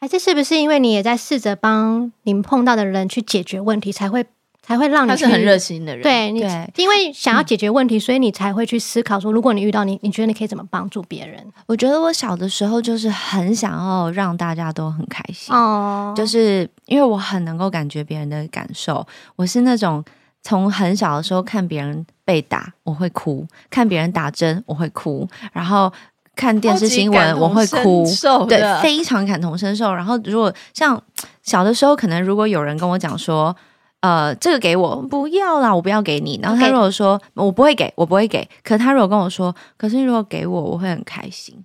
[0.00, 4.24] 还是是不是因为你也在试着帮您碰到的人去解决问题，才会
[4.62, 11.44] 才会让你他是很热心的人，对你，对因为 想要解决问题，嗯、所以你才会去思考说，如果你遇到你，你觉得你可以怎么帮助别人？
[11.66, 20.04] 我觉得我小的时候就是很想要让大家都很开心哦，就是因为我很能够感觉别人的感受，我是那种
[20.42, 25.92] 从很小的时候看别人被打我会哭，看别人打针我会哭，然后。
[26.38, 28.06] 看电视新闻我会哭，
[28.46, 29.92] 对，非常感同身受。
[29.92, 31.02] 然后如果像
[31.42, 33.54] 小的时候，可能如果有人跟我讲说，
[33.98, 36.38] 呃，这个给我不要啦，我不要给你。
[36.40, 38.48] 然后他如果说.我不会给，我不会给。
[38.62, 41.64] 可是他如果跟我说，可是你如果给我，我会很开心。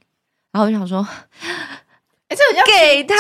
[0.52, 1.08] 然后我就想说。
[2.66, 3.16] 给他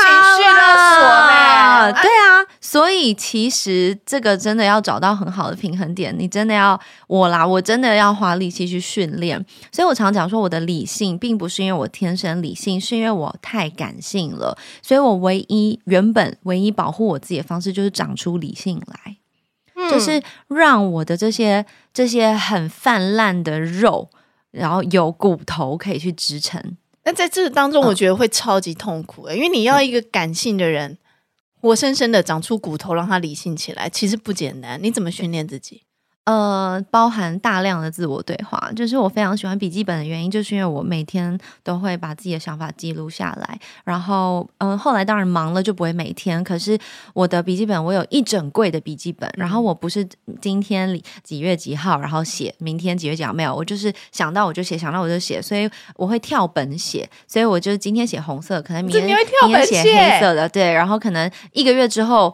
[1.87, 9.43] 了，对啊，所以其实这个真的要找到很好的平衡点，你真的要我啦，我真的要花力气去训练。
[9.71, 14.57] 所以我常讲说，我的理性并不是因为我天生理性，是因为我太感性了。
[14.81, 19.17] 所以我唯一原本唯一保护我自己的方式，就是长出理性来，
[19.75, 24.09] 嗯、就是让我的这些这些很泛滥的肉，
[24.51, 26.77] 然后有骨头可以去支撑。
[27.05, 30.97] 那在这当中，我觉得会超级痛苦的，嗯、因为你要一个感性的人，
[31.59, 34.81] 活生生的长出骨头，让他理性起来，其实不简单。
[34.81, 35.83] 你怎么训练自己？
[36.25, 43.59] 呃，包含大量的自我对话，就是我非常喜欢笔记本的原因，就是因为我每天都会把自己的想法记录下来。
[43.83, 46.79] 然后，嗯、呃，后来当然忙了就不会每天，可是
[47.13, 50.07] 我的笔记本我有一整柜的笔记本，然后我不是
[50.39, 62.33] 今天几月几号，然后写明天几月几号没有，我就是想到我就写，想到我就写，所以我会跳本写，所以我就今天写红色，可能明天明天写黑色的，对，然后可能一个月之后。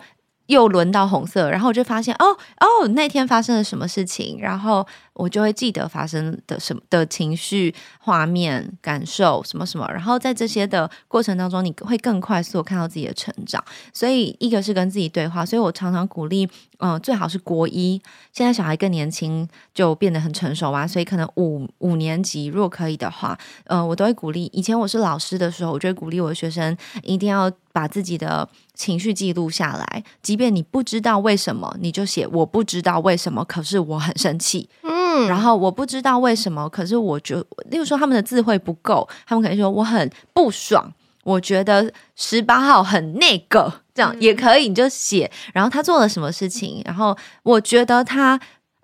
[0.50, 2.26] 又轮到红色，然后我就发现哦
[2.58, 13.64] 哦，那天发生了什么事情，然后我就会记得发生的什么的情绪、画面、感受什么什么，然后在这些的过程当中，你会更快速看到自己的成长。
[13.94, 18.02] 所以一个是跟自己对话，所以我常常鼓励，嗯、最好是国一，
[18.34, 24.50] 现在小孩更年轻，就变得很成熟啊，所以可能五五年级如果可以的话，呃，我都会鼓励。
[24.52, 28.50] 以前我是老师的时候，我就会鼓励我的学生一定要把自己的。
[28.80, 34.70] 情绪记录下来，即便你不知道为什么，你就写我不知道为什么，可是我很生气。
[34.84, 40.94] 嗯，然后我不知道为什么，可是我就，例如说他们的智慧不够，他们可能说我很不爽，
[41.26, 45.30] 我觉得十八号很那个，这样也可以，你就写。
[45.54, 48.40] 然后他做了什么事情，然后我觉得他。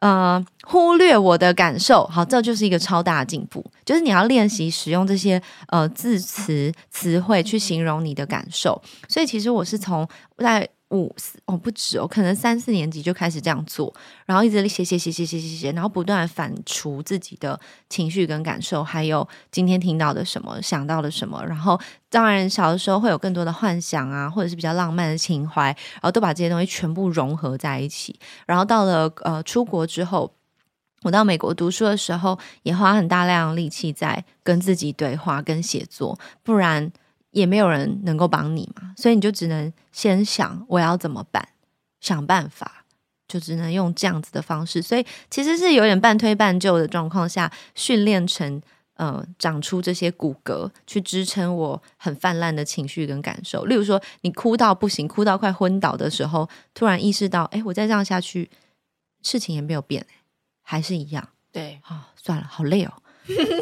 [0.06, 3.66] 呃，忽略我的感受，好，这就是一个超大的进步。
[3.84, 8.80] 就是你要练习使用这些呃字词词汇去形容你的感受。
[9.08, 10.70] 所以其实我是从在。
[10.92, 11.14] 五
[11.46, 13.94] 哦，不止哦，可能三四年级就开始这样做，
[14.26, 28.18] 然后一直写写写写写写写，然后不断反刍自己的情绪跟感受，还有今天听到的什么，想到了什么，然后当然小的时候会有更多的幻想啊，或者是比较浪漫的情怀，然后都把这些东西全部融合在一起。
[28.46, 30.32] 然后到了呃出国之后，
[31.02, 36.92] 我到美国读书的时候，也花很大量力气在跟自己对话跟写作，不然。
[37.36, 41.46] 也没有人能够帮你嘛，所以你就只能先想我要怎么办，
[42.00, 42.86] 想办法，
[43.28, 44.82] 就只能用这样子的方式。
[44.82, 48.62] 所以其实是有点半推半就的状况下训练成，
[48.94, 53.66] 呃，长出这些骨骼去支撑我很泛滥的情绪跟感受。
[53.66, 58.50] 例如说，你哭到不行，哭到快昏倒的时候，突然意识到，哎，我再这样下去，
[59.22, 60.08] 事情也没有变，
[60.62, 61.28] 还是一样。
[61.52, 62.94] 对，啊，哦，算了，好累哦，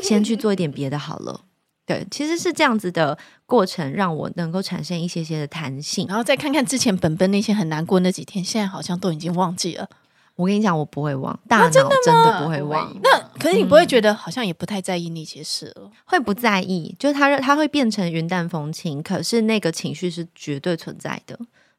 [0.04, 1.42] 先去做一点别的好了。
[1.86, 9.88] 对，其实是这样子的过程，让我能够产生一些些的弹性，然后再看看之前本本那些很难过那几天，现在好像都已经忘记了。
[10.36, 12.92] 我跟你讲，我不会忘，大脑真的不会忘。
[13.04, 15.82] 那可是你不会觉得好像也不太在意那些事了？
[15.84, 21.38] 嗯、会不在意，就是它它会变成云淡风轻，可是那个情绪是绝对存在的。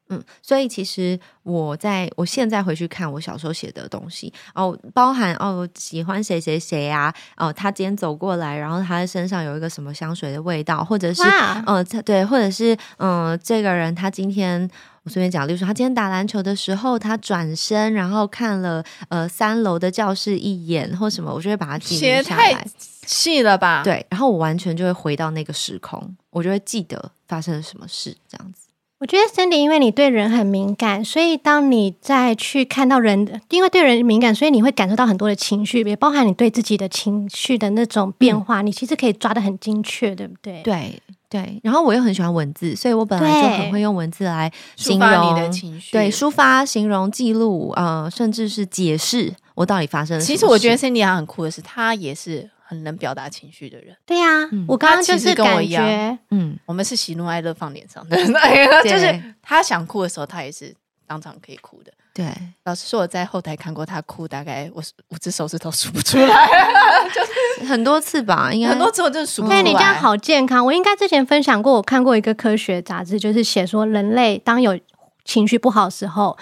[0.09, 11.23] 嗯，所以其实我在我现在回去看我小时候写的东西哦，包含哦喜欢谁谁谁啊哦，他今天走过来，然后他的身上有一个什么香水的味道，或者是
[11.65, 14.69] 嗯对，或者是嗯、呃，这个人他今天
[15.03, 22.53] 我随便讲，例如说他今天打篮球的时候，他转身然后看了呃三楼的教室一眼或什么，我就会把它记录下来。
[22.53, 22.67] 太
[23.07, 23.81] 细了吧？
[23.83, 28.64] 对，然后我完全就会回到那个时空，我就会记得发生了什么事，这样子。
[28.97, 40.61] 我觉得 Sandy，因为你对人很敏感，所以当你在去看到人，因为对人敏感，所以你会感受到很多的情绪，也包含你对自己的情绪的那种变化，嗯、你其实可以抓的很精确，对不对？
[40.63, 41.59] 对对。
[41.61, 50.35] 然后我又很喜欢文字，所以我本来就很会用文字来形容抒发你的情绪，对，抒发、形容、记录，呃，甚至是解释我到底发生了什么。
[50.35, 52.49] 其实我觉得 Sandy 还很酷的是，他也是。
[52.67, 60.73] 很能表达情绪的人，对呀、啊，嗯、我刚刚就是感觉，嗯，我们是喜怒哀乐放脸上的，对就是他想哭的时候，他也是
[61.05, 61.93] 当场可以哭的。
[62.11, 62.25] 对，
[62.63, 66.27] 老实说，我在后台看过他哭，大概我五只手指头数不出来，
[67.13, 67.21] 就
[67.61, 69.61] 是很多次吧，应该很多次我真的数不出来。
[69.61, 70.65] 对，你这样好健康。
[70.65, 74.79] 我应该之前分享过，我看过一个科学杂志，就是写说人类当有
[75.23, 76.35] 情绪不好的时候。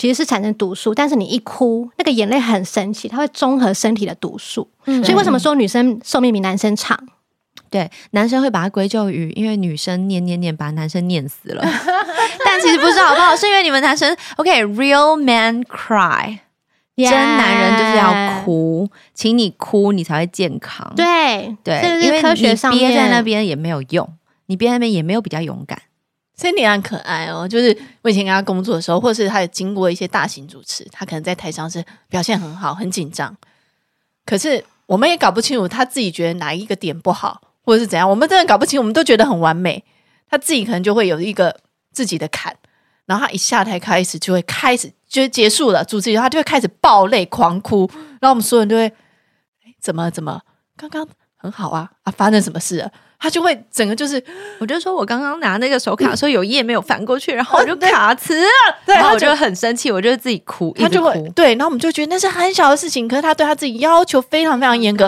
[0.00, 4.66] 其实是产生毒素，但是你一哭，那个眼泪很神奇，它会中和身体的毒素。
[4.86, 6.98] 嗯、所以为什么说女生寿命比男生长？
[7.68, 11.62] 对，男生会把它归咎于，因为女生念念念把男生念死了。
[12.42, 13.36] 但其实不是，好不好？
[13.36, 20.90] 是因为你们男生，OK，real、okay, man cry，Yeah 真男人就是要哭，请你哭，你才会健康。
[20.96, 24.10] 对对，对因为科学上憋在那边也没有用，
[24.46, 25.78] 你憋在那边也没有比较勇敢。
[26.40, 33.36] Sandy 很可爱哦，就是我以前跟他工作的时候，或是他有经过一些大型主持，他可能在台上是表现很好，很紧张，
[34.24, 39.84] 可是我们也搞不清楚他自己觉得哪一个点不好，或者是怎样，我们真的搞不清，我们都觉得很完美，
[40.30, 41.60] 他自己可能就会有一个
[41.92, 42.56] 自己的坎，
[43.04, 47.86] 然后他一下台开始就会开始就结束了，主持人他就会开始爆泪狂哭，
[48.18, 48.90] 然后我们所有人都会，
[49.78, 50.40] 怎么怎么
[50.74, 51.06] 刚刚
[51.36, 52.90] 很好啊啊，发生什么事了？
[53.20, 54.22] 他就会整个就是，
[54.58, 58.34] 我就说我刚刚拿那个手卡的时候有页没有翻过去，然后我 就卡词。
[58.40, 58.48] 了，
[58.86, 65.06] 对，然后我就很生气，我就自己哭，他就会对，然后我们就觉得那是很小的事情，可是他对他自己要求非常非常严格，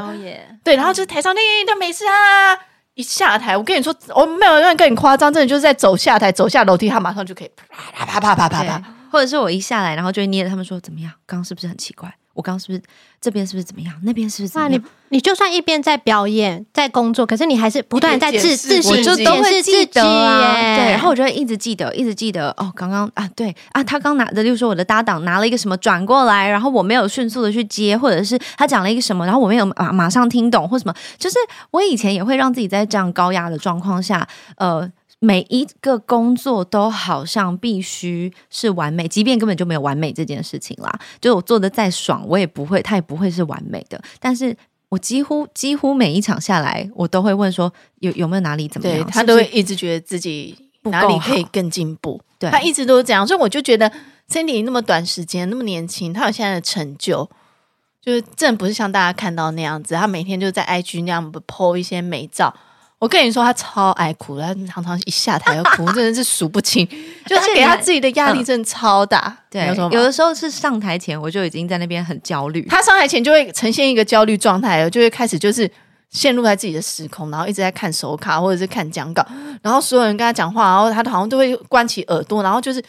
[0.62, 2.56] 对，然后就是台上那他没事啊，
[2.94, 12.12] 一下台，我跟你说，我没有人跟你夸张，真的就是在走下台走下楼梯，他马上就可以啪啪啪啪啪啪，或者是我一下来，然后就会捏着他们说怎么样，刚刚是不是很奇怪？
[12.34, 12.82] 我刚刚是不是
[13.20, 13.94] 这边是不是怎么样？
[14.02, 14.80] 那边是不是怎么样？
[14.80, 20.54] 你你就算一边在表演，在工作，可是你还是不断在自自己就都会记得啊。
[20.76, 22.50] 对，然后我就会一直记得，一直记得。
[22.56, 30.94] 哦，刚刚啊，对啊，他刚拿的，例如说我的搭档拿了一个什么转过来，然后我没有迅速的去接，或者是他讲了一个什么，然后我没有马马上听懂或什么。
[31.18, 31.36] 就是
[31.70, 34.26] 我以前也会让自己在这样高压的状况下，
[34.56, 34.90] 呃。
[35.24, 40.92] 每一个工作都好像必须是完美，即便根本就没有完美这件事情啦。
[41.20, 44.02] 就我做的再爽，我也不会，他也不会是完美的。
[44.18, 44.56] 但是
[44.88, 49.06] 我几乎几乎每一场下来，我都会问说有有没有哪里怎么样？
[49.06, 52.20] 他都会一直觉得自己哪里可以更进步。
[52.40, 53.88] 对，他一直都是这样，所以我就觉得
[54.28, 57.30] Cindy 那么短时间那么年轻，他有现在的成就，
[58.00, 59.94] 就是真的不是像大家看到那样子。
[59.94, 62.52] 他每天就在 IG 那样 po 一些美照。
[63.02, 66.86] 我跟你说，他超爱哭，他常常一下台就哭，真的是数不清。
[67.26, 69.36] 就他给他自己的压力真的超大。
[69.50, 72.64] 嗯、对，有的时候是上台前我就已经在那边很焦虑。
[72.70, 75.68] 他上台前就会呈现一个焦虑状态，就会开始就是
[76.10, 79.26] 陷入在自己的时空，然后一直在看手卡或者是看讲稿，
[79.62, 82.80] 然后所有人跟他讲话，然后他好像都会关起耳朵，然后就是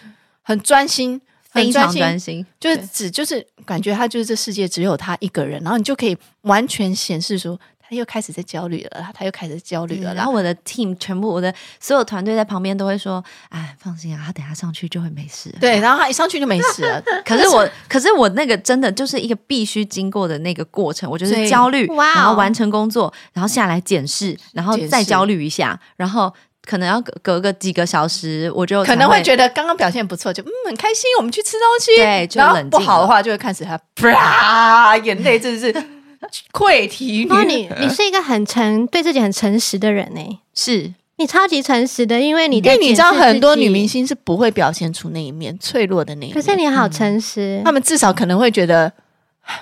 [0.44, 1.20] 很专心，
[1.52, 7.60] 非常专心，就是只就是感觉他就是这世界只有他一个人，然后你就可以完全显示说。
[7.88, 10.14] 他又开始在焦虑了，他又开始焦虑了。
[10.16, 17.04] 然后我的 team 全部，我的所有团队在旁边都会说：“哎，放心啊，他等下上去就会没事。”对，然后他一上去就没事了。
[17.26, 21.12] 可是我，可是我那个真的就是一个必须经过的那个过程。
[21.12, 26.34] 我就是焦虑，然后完成工作，然后下来检视，然后再焦虑一下，然后
[26.66, 31.96] 可能要隔隔个几个小时，我就可能会觉得刚刚表现不错，就嗯很开心，我们去吃东西。
[31.98, 32.70] 对，就冷静。
[32.70, 35.86] 不好的话就会开始他啪，眼泪真的是。
[36.52, 37.26] 溃堤。
[37.30, 40.40] 那你你是一个很诚对自己很诚实的人呢？
[40.54, 46.34] 是你超级诚实的，因为你因为你知道很多女明星是不会表现出那一面脆弱的那一面。
[46.34, 48.92] 可是你好诚实，他们至少可能会觉得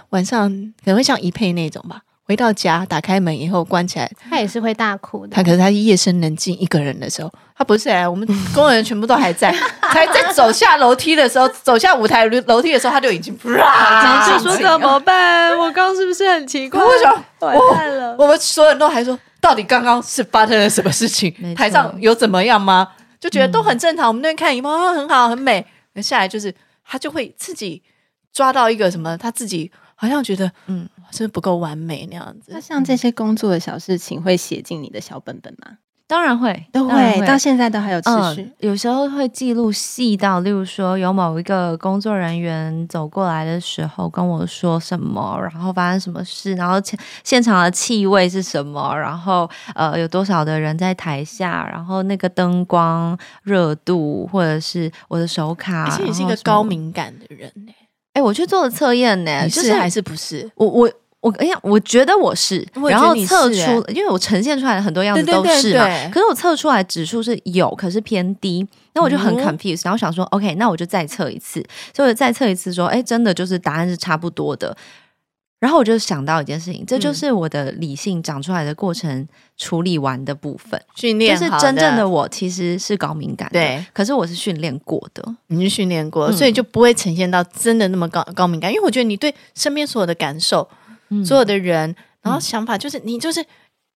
[0.10, 2.02] 晚上可能会像一佩那种吧。
[2.28, 5.36] 回到家，打开门以后关起来，他也是会大哭的。
[5.36, 9.52] 他可是他夜深人静一个人的时候，他不是哎，我们工人全部都还在，
[9.92, 15.58] 才在走下楼梯的时候，走下舞台楼梯的时候，他就已经啪，就说怎么办？
[15.58, 16.80] 我刚刚是不是很奇怪？
[16.80, 17.24] 为什么？
[17.40, 18.16] 完蛋了！
[18.18, 21.34] 我们所有人都还说，到底刚刚是发生了什么事情？
[21.56, 22.88] 台上有怎么样吗？
[23.20, 24.08] 就觉得都很正常。
[24.08, 25.66] 我们那边看，哇，很好，很美。
[26.02, 26.54] 下来就是
[26.86, 27.84] 他就会自己
[28.32, 29.72] 抓到一个什么，他自己。
[29.94, 32.52] 好像觉得，嗯，是不是不够完美那样子？
[32.54, 35.78] 那像这些工作的小事情，会写进你的小本本吗？
[36.08, 38.42] 当然会，都会，会到现在都还有持续。
[38.42, 55.90] 嗯、有时候会记录细到，例如说有某一个工作人员走过来的时候跟我说什么，然后发生什么事，然后现现场的气味是什么，然后呃有多少的人在台下，然后那个灯光热度，或者是我的手卡。
[55.92, 57.72] 其实你是一个高敏感的人呢。
[58.14, 60.50] 哎、欸，我去做了测验呢，是还是不是？
[60.56, 60.92] 我我
[61.22, 71.64] 我，哎呀，我觉得我是，我然后测出，因为我呈现出来的很多样子都是嘛，可是我测出来指数是有，可是偏低，那我就很 confused，、嗯、然后想说，OK，那我就再测一次，
[71.96, 74.76] 所以我再测一次，说，哎，真的就是答案是差不多的。
[75.62, 88.72] 然后我就想到一件事情，这就是我的理性长出来的过程处理完的部分，训练就是真正的我其实是高敏感的，对，可是我是训练过的，你是训练过，所以就不会呈现到真的那么高高敏感。
[88.72, 90.68] 因为我觉得你对身边所有的感受、
[91.24, 93.46] 所有的人，然后想法，就是你就是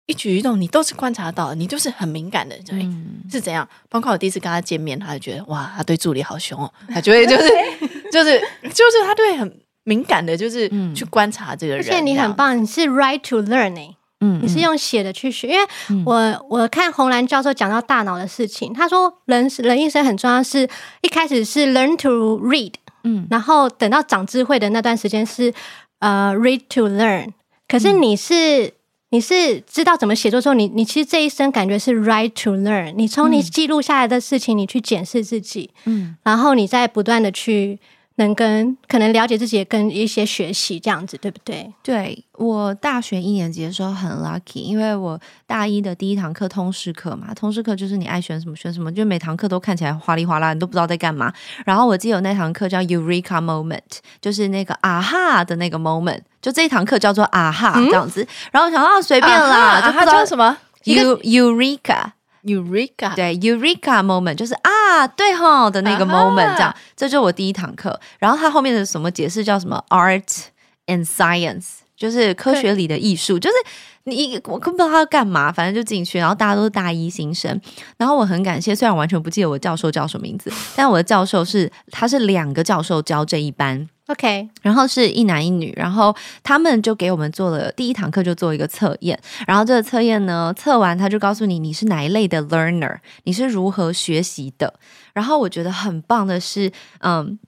[0.05, 2.87] 一举一动，你都是观察到，你就是很敏感的，对，
[3.31, 3.67] 是怎样？
[3.89, 7.49] 包括我第一次跟他见面，他就觉得哇，他对助理好凶哦，他就会就是
[8.13, 8.39] 就是
[8.69, 9.64] 就是他对很。
[9.85, 11.85] 敏感的，就是去观察这个人。
[11.85, 15.47] 而且你很棒，你是 write to learn，嗯，你是用写的去学。
[15.47, 15.65] 因为
[16.05, 20.67] 我我看洪兰教授讲到大脑的事情，他说人人一生很重要，是
[21.01, 22.73] 一开始是 learn to read，
[23.03, 25.53] 嗯，然后等到长智慧的那段时间是
[25.99, 27.29] 呃 read to learn。
[27.67, 28.73] 可是你是
[29.09, 32.93] 你是知道怎么写作之后，你你其实这一生感觉是 write to learn。
[32.95, 37.79] 你从你记录下来的事情，你去检视自己，嗯，然后你再不断的去。
[38.17, 41.69] 能跟可能了解自己，也跟一些学习这样子，对不对？
[41.83, 51.33] 对，我大学一年级的时候很 lucky，因为我大一的第一堂课通识课嘛，通识课就是你爱选什么选什么，就每堂课都看起来哗里哗啦，你都不知道在干嘛。
[51.65, 58.23] 然后我记得有那堂课叫 Eureka Moment，就是那个啊哈的那个 moment，就这一堂课叫做啊哈这样子。
[58.23, 60.57] 嗯、然后我想到随便啦，啊、就不知道叫什么。
[60.85, 62.11] ，U Eureka。
[62.45, 66.55] Eureka，对，Eureka moment 就是啊，对吼的那个 moment，、uh.
[66.55, 67.99] 这样，这就是我第一堂课。
[68.19, 70.45] 然后它后面的什么解释叫什么 Art
[70.85, 73.55] and Science，就是科学里的艺术，就是
[74.03, 77.59] 你我根本不知道他要干嘛，反正就进去，然后大家都是大一新生。
[77.97, 83.89] 然后我很感谢，虽然我完全不记得我教授叫什么名字，但我的教授是他是两个教授教这一班。
[84.07, 94.71] OK，然后是一男一女，然后他们就给我们做了第一堂课就做一个测验，然后这个测验呢，测完他就告诉你你是哪一类的 learner，你是如何学习的。
[95.13, 97.39] 然后我觉得很棒的是，嗯，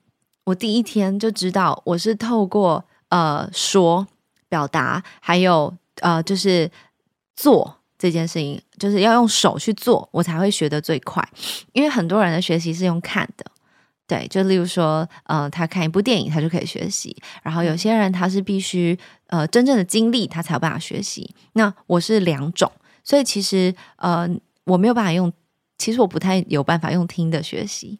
[0.46, 4.04] 我第一天就知道我是透过呃说
[4.48, 6.68] 表达，还有呃就是
[7.36, 11.22] 做这件事情，就是要用手去做，我才会学得最快，
[11.72, 13.46] 因为很多人的学习是用看的。
[14.08, 17.14] 对，就例如说，呃，他看一部电影，他就可以学习。
[17.42, 21.34] 然后有些人他是必须呃真正的经历，他才有办法学习。
[21.52, 22.72] 那我是两种，
[23.04, 24.26] 所以其实呃
[24.64, 25.30] 我没有办法用，
[25.76, 27.98] 其实我不太有办法用听的学习，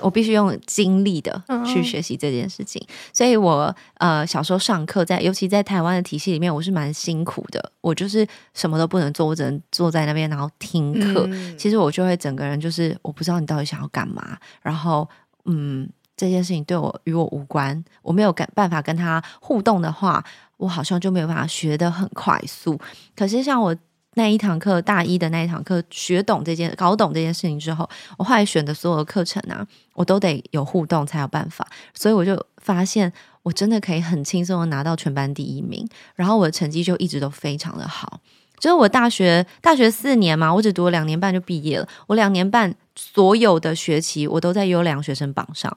[0.00, 2.80] 我必须用经历的去学习这件事情。
[2.88, 7.72] 嗯、所以我呃小时候上课在，尤其在台湾的体系里面，我是蛮辛苦的。
[7.80, 11.26] 我就是什么都不能做，我只能坐在那边然后听课。
[11.32, 15.08] 嗯、其实我就会整个人就是我不知道你到底想要干嘛，然后。
[15.50, 20.22] 嗯，这件事情对我与我无关，我没有办办法跟他互动的话，
[20.58, 22.78] 我好像就没有办法学得很快速。
[23.16, 23.74] 可是像我
[24.14, 31.66] 那一堂课，大一的那一堂课，学懂这件、搞懂这件事情之后，我后来选的所有的课程啊，我都得有互动才有办法。
[31.94, 38.20] 所以我就发现，我真的可以很轻松的拿到全班第一名，然后我的成绩就一直都非常的好。
[38.58, 41.88] 就是我大学大学四年嘛，我只读了两年半就毕业了。
[42.06, 45.76] 我两年半所有的学期，我都在优良学生榜上，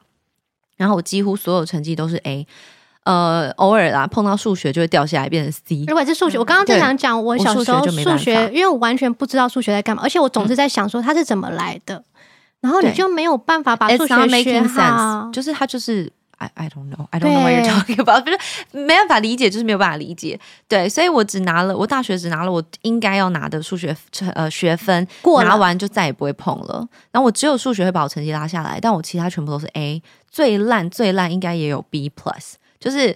[0.78, 2.48] 然后我几乎所有成绩都是 A。
[3.04, 5.86] 呃，偶尔啦，碰到数学就会掉下来变成 C。
[5.88, 12.04] 如果是数学，我刚刚正想讲，我小时候数学，因为我完全不知道数学在干嘛，而且我总是在想说它是怎么来的，
[12.60, 16.12] 然后你就没有办法把数学学好，就是它就是。
[16.42, 18.40] I I don't know, I don't know what you're talking about，就是
[18.72, 20.40] 没办法理解，就是没有办法理解。
[20.68, 23.96] 对，所以我只拿了，我大学只拿了我应该要拿的数学
[24.34, 26.88] 呃学分，过拿完就再也不会碰了。
[27.12, 33.16] 然后我只有数学会把我成绩拉下来，但我其他全部都是 A，最烂最烂应该也有 B plus，就是。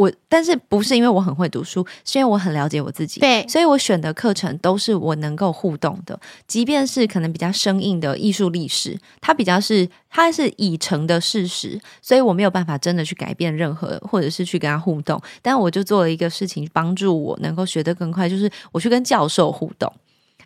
[0.00, 3.20] 我但是不是因为我很会读书，是因为我很了解我自己。
[3.20, 15.20] 对，所以我选的课程都是我能够互动的，即便是可能比较生硬的艺术历史，它比较是它是已成的事实，所以我没有办法真的去改变任何，或者是去跟他互动。
[15.42, 19.92] 但我就做了一个事情，帮助我能够学得更快，就是我去跟教授互动。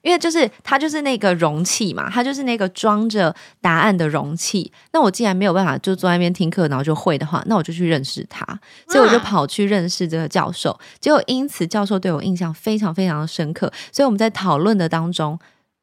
[0.05, 4.71] 因为就是它就是那个容器嘛，它就是那个装着答案的容器。
[4.93, 8.47] 那我既然没有办法就坐在那边听课，然后就会的话，那我就去认识他。
[8.87, 10.79] 所以我就跑去认识这个教授。
[11.01, 13.73] 结果因此教授对我印象非常非常的深刻。
[13.91, 15.39] 所以我们在讨论的当中，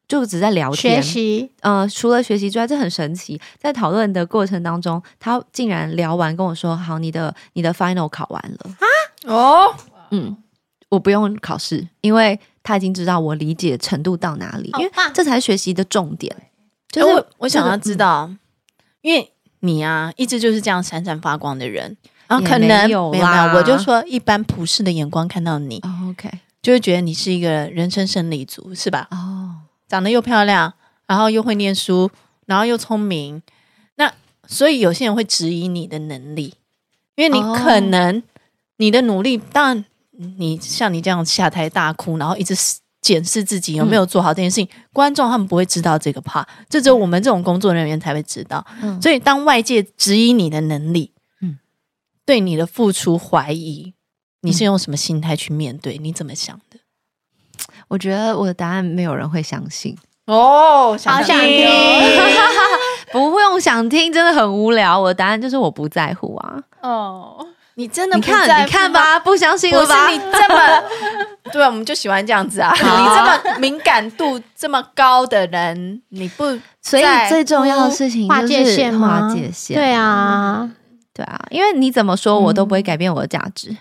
[0.06, 1.02] 就只在聊天。
[1.02, 3.40] 学习，呃，除了学习之外，这很神奇。
[3.58, 8.86] 在讨论的过程当中，他竟然聊完跟我说：“好，你的你的 final 考完了啊？
[9.26, 9.74] 哦，
[10.12, 10.36] 嗯，
[10.90, 16.34] 我不用考试，因为。”他已经知道我理解程度到哪里，因为这才是学习的重点。
[16.90, 18.30] 就是我我想要知道，
[19.00, 21.96] 因为你啊，一直就是这样闪闪发光的人，
[22.28, 29.08] 然后可能没有没有，我就说一般普世的眼光看到你，OK，就会觉得你是一个人生胜利组，是吧？
[29.10, 30.74] 哦，长得又漂亮，
[31.06, 32.10] 然后又会念书，
[32.46, 33.42] 然后又聪明，
[33.96, 34.12] 那
[34.46, 36.54] 所以有些人会质疑你的能力，
[37.14, 38.22] 因为你可能
[38.76, 39.84] 你的努力，当然。
[40.18, 42.54] 你像你这样下台大哭，然后一直
[43.00, 46.22] 检视自己有没有做好这件事情，嗯、观众他们不会知道这个
[46.68, 48.64] 这只有我们这种工作人员才会知道。
[48.80, 51.58] 嗯、所以当外界质疑你的能力，嗯，
[52.24, 53.94] 对你的付出怀疑，
[54.42, 55.98] 你是用什么心态去面对？
[55.98, 56.78] 你怎么想的？
[57.88, 59.96] 我觉得我的答案没有人会相信
[60.26, 61.66] 哦，想好想听，
[63.10, 65.00] 不用想听，真的很无聊。
[65.00, 66.62] 我的答案就是我不在乎啊。
[66.82, 67.48] 哦。
[67.74, 70.08] 你真的不你看，你看吧，不相信了吧？
[70.08, 70.82] 你这么
[71.52, 72.72] 对，我们就喜欢这样子啊！
[72.72, 72.84] 你这
[73.24, 76.44] 么敏感度这么高的人，你不
[76.80, 79.28] 所以最重要的事情就是划界线吗？
[79.28, 80.70] 划界线，对啊，
[81.12, 83.78] 对啊，因为你怎么说我都不会改变我的价值，嗯、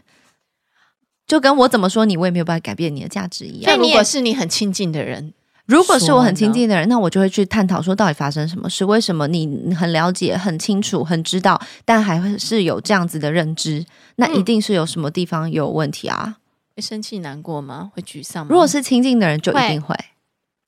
[1.28, 3.74] 就跟我怎么说你，我也没有办法改变你的价值一样。
[3.74, 5.34] 所以如果是你很亲近的人。
[5.72, 13.86] 如果是我很亲近的人，那我就会去探讨说到底发生什么事，为什么你很了解、很清楚、很知道，但还是有这样子的认知，
[14.18, 16.38] 那一定是有什么地方有问题啊？
[16.76, 17.92] 会生气、难过吗？
[17.96, 18.50] 会沮丧吗？
[18.52, 20.06] 如果是亲近的人，就一定会，会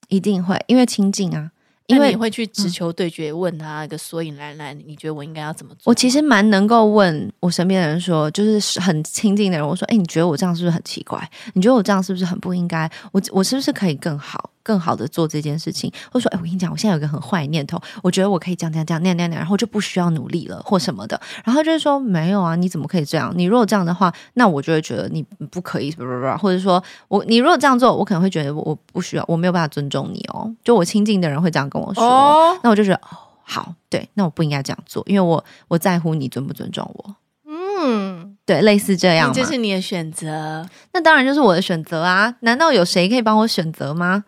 [0.08, 1.52] 一定会，因为亲近啊，
[1.88, 5.82] 因为你会去直球对决，问他一个所以然来，你觉得我应该要怎么做？
[5.86, 11.30] 我其实蛮能够问我身边的人说，就是很亲近的人，我说，哎，你觉得我这样是不是很奇怪？
[11.54, 12.90] 你觉得我这样是不是很不应该？
[13.12, 14.50] 我我是不是可以更好？
[14.64, 21.20] 更好的做这件事情，或者说，哎，我跟你讲，我现在有一个很坏念头，我觉得我可以这样这样这样那样那样，然后就不需要努力了或什么的。
[21.44, 23.34] 然后就是说，没有啊，你怎么可以这样？
[23.36, 25.94] 你如果这样的话，那我就会觉得你不可以，
[26.40, 30.50] 或者说我你如果这样做，我可能会觉得我不需要，我没有办法尊重你哦。
[30.64, 33.10] 就我亲近的人会这样跟我说，那我就觉得哦，
[33.44, 37.16] 好，对，那我不应该这样做，因为我我在乎你尊不尊重我。
[37.46, 42.34] 嗯，对，类似这样，这是你的选择，那当然就是我的选择啊！
[42.40, 44.24] 难道有谁可以帮我选择吗？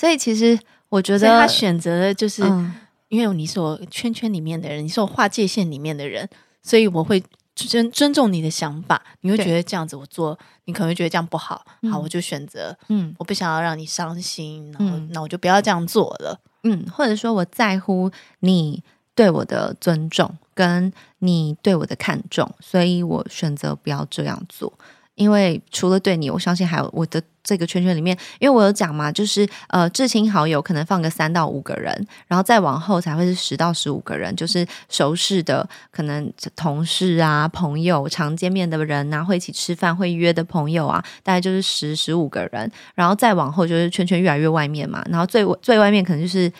[0.00, 2.72] 所以其实我觉得他选择的就是，嗯、
[3.08, 6.26] 因为你是我圈圈里面的人，你是我划界限里面的人，
[6.62, 7.22] 所以我会
[7.54, 9.02] 尊尊重你的想法。
[9.20, 18.82] 你会觉得这样子我做，你可能会觉得这样不好，好，我就选择，嗯，我不想要让你伤心，然后、嗯、那我就不要这样做了，嗯，或者说我在乎你
[19.14, 24.72] 对我的尊重，跟你对我的看重，所以我选择不要这样做。
[25.20, 31.94] 因为除了对你，我相信还有我的这个圈圈里面，因为我有讲嘛，就是呃，至亲好友可能放个三到五个人，
[32.26, 46.50] 然后再往后才会是十到十五个人，就是熟识的，可能同事啊、朋友、常见面的人啊，会一起吃饭、会约的朋友啊，大概就是十十五个人，然后再往后就是圈圈越来越外面嘛，然后最最外面可能就是。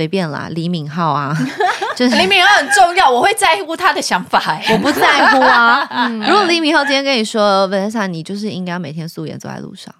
[0.00, 1.36] 随便啦，李敏镐啊，
[1.94, 4.40] 就是李敏镐很重要，我会在乎他的想法，
[4.72, 5.86] 我不在乎啊。
[5.92, 9.94] 嗯、如果李敏镐今天跟你说，Vanessa，你就是应该每天素颜走在路上，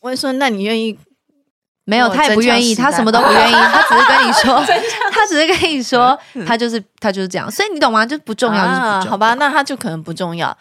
[0.00, 0.98] 我会说，那你愿意？
[1.84, 4.64] 没有，他也不愿意，他什么都不愿意，他只是跟你说，
[5.12, 8.04] 他只是跟你说，他就是他就是这样，所以你懂吗？
[8.04, 9.34] 就不重要，好吧？
[9.34, 10.58] 那他就可能不重要，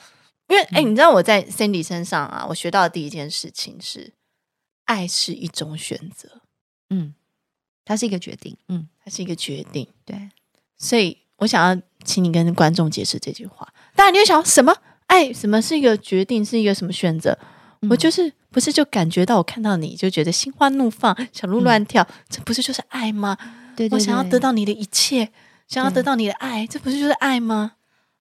[0.47, 4.13] 因为哎、嗯，你知道我在 Cindy 身上啊，我学到的第一件事情是，
[4.85, 6.41] 爱是一种选择，
[6.91, 7.15] 嗯。
[7.89, 10.29] 它是一个决定，嗯，它是一个决定，对，
[10.77, 13.67] 所以我想要请你跟观众解释这句话。
[13.95, 14.71] 当然，你会想什么？
[15.07, 16.45] 爱什么是一个决定？
[16.45, 17.35] 是一个什么选择？
[17.81, 23.35] 嗯、我就是不是就感觉到我看到你就觉得心花怒放，小鹿乱跳，嗯、这不是就是爱吗？
[23.75, 25.31] 对，对，对，我想要得到你的一切，
[25.67, 27.71] 想要得到你的爱，这不是就是爱吗？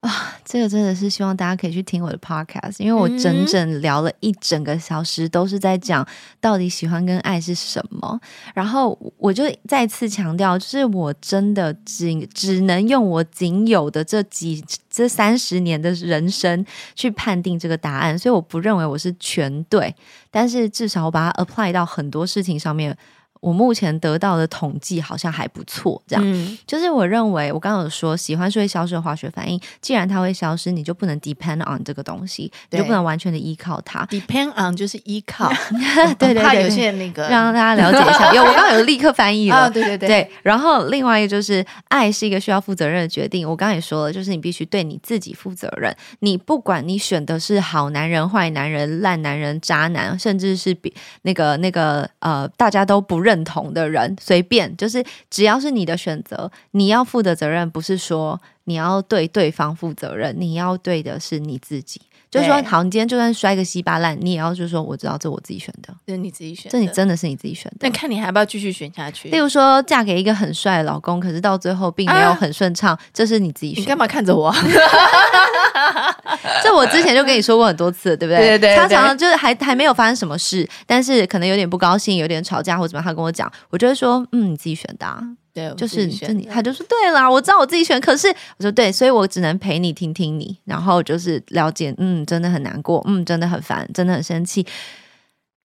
[0.01, 6.07] 啊，这个真的是希望大家可以去听我的 podcast，因为我整整聊了一整个小时，都是在讲
[6.41, 8.21] 到底喜欢跟爱是什么。
[8.55, 19.93] 然后我就再次强调，就是我真的仅只能用我仅有的这几这三十年的人生去判定这个答案，所以我不认为我是全对，
[20.31, 22.97] 但是至少我把它 apply 到很多事情上面。
[23.41, 34.05] 我目前得到的统计好像还不错，这样、嗯、就是我认为我刚刚有说喜欢是会消失的化学反应，既然它会消失，你就不能 depend on 这个东西，你就不能完全的依靠它。
[34.07, 35.49] depend on 就是依靠，
[36.19, 38.33] 对对对，怕有些那个让大家了解一下。
[38.35, 40.31] 有我刚刚有立刻翻译了，哦、对对对对。
[40.43, 45.95] 然后另外一个就是爱是一个需要负责任的决定，我刚刚也说了，就是你必须对你自己负责任。
[46.21, 53.28] 你不管你选的是好男人、坏男人、烂男人、渣男，甚至是比那个那个呃大家都不认。
[53.29, 62.01] 认同的人随便，就是只要是你的选择，你要负的责任不是说你要对对方负责任，你要对的是你自己。
[62.31, 67.79] 就是说，好，你今天就算摔个稀巴烂，你也要就是说，我知道这我自己选的，这是你自己选，这你真的是你自己选的。
[67.81, 69.31] 那看你还要不要继续选下去。
[69.31, 73.81] 例如说，嫁给一个很帅的老公，可是到最后并没有很顺畅，啊、这是你自己选的。
[73.81, 74.55] 你干嘛看着我？
[76.63, 78.39] 这我之前就跟你说过很多次，对不对？
[78.39, 78.77] 对对对。
[78.77, 85.23] 常常就是还还没有发生什么事，但是可能有点不高兴，有点吵架或者怎么样，他跟我讲，我就会说，嗯，你自己选的啊。
[85.55, 94.65] 对，就是就你，他就说对啦，我知道我自己选，可是我说对，所以我只能陪你听听你，然后就是了解，嗯，真的很难过，嗯，真的很烦，真的很生气，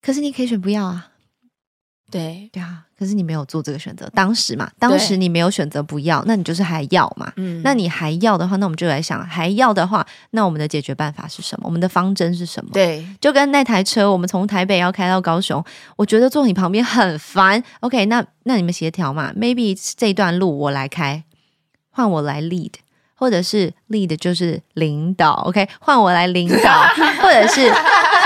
[0.02, 1.10] 可是你可以选不要啊。
[2.10, 7.30] 对对啊，可是你没有做这个选择，当时嘛，当时你没有选择不要，那你就是还要嘛。
[7.36, 11.66] 嗯，那你还要的话，那我们就来想，还要的话，那我们的解决办法是什么？
[11.66, 12.72] 我们的方针是什么？
[12.72, 15.62] 对，就跟那台车，我们从台北要开到高雄，
[15.98, 17.62] 我觉得坐你旁边很烦。
[17.82, 21.26] OK，那那你们协调嘛？Maybe 这一段路我来开，
[21.90, 22.72] 换我来 lead，
[23.16, 25.34] 或者是 lead 就是领导。
[25.48, 26.84] OK，换我来领导，
[27.22, 27.70] 或者是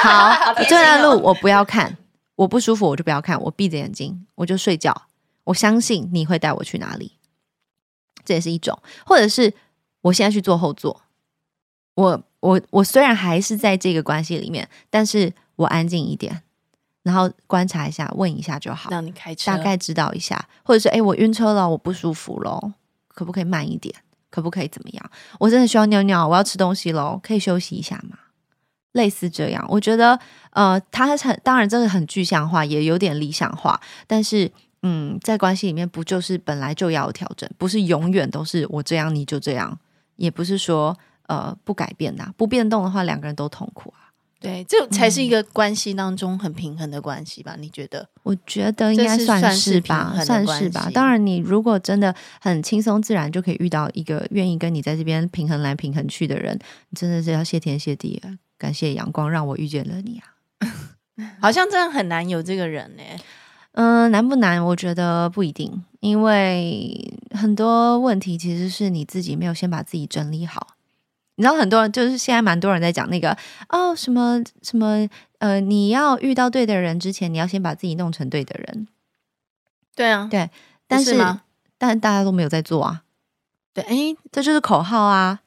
[0.03, 1.97] 好，好这段路我不要看。
[2.37, 5.03] 我不舒服，我就不要看，我闭着眼睛，我就睡觉。
[5.43, 7.11] 我相信你会带我去哪里，
[8.23, 8.77] 这也是一种。
[9.05, 9.53] 或者是
[10.01, 11.01] 我现在去坐后座，
[11.95, 16.43] 我我我虽然还是在这个关系里面，但是我安静一点，
[17.03, 18.89] 然后观察一下，问一下就好。
[18.91, 22.73] 让你开车，大概知道一下，或者是哎，我晕车了，我不舒服咯，
[23.07, 23.95] 可不可以慢一点？
[24.29, 25.11] 可不可以怎么样？
[25.39, 28.19] 我真的需要尿尿，我要吃东西喽，可以休息一下吗？
[28.97, 30.19] 类似这样，我觉得，
[30.49, 33.79] 呃，他很当然，这个很具象化，也有点理想化。
[34.05, 39.79] 但是，嗯，在关系里面，不就是本来就要有调整，不是永远都是我这样你就这样，
[40.17, 44.11] 也不是说呃不改变的，不变动的话，两个人都痛苦啊。
[44.39, 47.55] 对，这才是一个关系当中很平衡的关系吧？
[47.57, 48.07] 你觉得？
[48.21, 50.91] 我觉得应该算是吧，算是吧。
[50.93, 56.55] 当然，你如果真的很轻松自然就可以遇到一个愿意跟你在这边平衡来平衡去的人，
[56.89, 58.29] 你真的是要谢天谢地啊！
[58.57, 60.33] 感谢阳光让我遇见了你啊！
[61.41, 63.03] 好像真的很难有这个人呢。
[63.73, 64.63] 嗯，难不难？
[64.65, 70.75] 我觉得不一定，因为很多问题其实是你自己没有先把自己整理好。
[71.35, 73.37] 你知道很多人就是现在蛮多人在讲那个
[73.69, 78.87] 哦什么什么呃，你要遇到对的人之前，你要先把自己弄成对的人。
[79.95, 80.49] 对啊，对，
[80.87, 81.39] 但是，是
[81.77, 83.03] 但大家都没有在做啊。
[83.73, 85.41] 对，哎，这就是口号啊。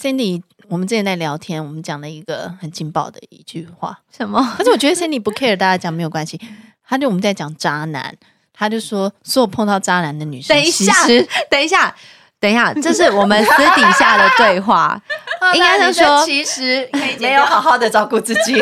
[0.00, 4.42] Sandy，我们之前在聊天，我们讲了一个很劲爆的一句话，什么？
[4.56, 6.40] 可是我觉得 Cindy 不 care，大家讲没有关系。
[6.88, 8.16] 他就我们在讲渣男，
[8.54, 10.94] 他就说所有碰到渣男的女生，等一下，
[11.50, 11.94] 等一下。
[12.40, 14.98] 等一下，这是我们私底下的对话，
[15.52, 16.88] 应该是说，其实
[17.18, 18.58] 没有好好的照顾自己。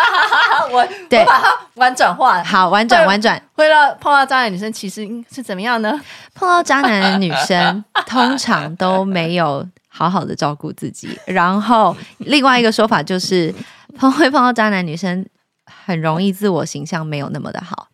[0.72, 3.38] 我对把它婉转化，好婉转婉转。
[3.52, 6.00] 会到碰到渣男女生，其实是怎么样呢？
[6.34, 11.18] 碰到渣男的女生，通常都没有好好的照顾自己。
[11.26, 13.54] 然后另外一个说法就是，
[13.98, 15.26] 碰会碰到渣男女生，
[15.66, 17.88] 很容易自我形象没有那么的好。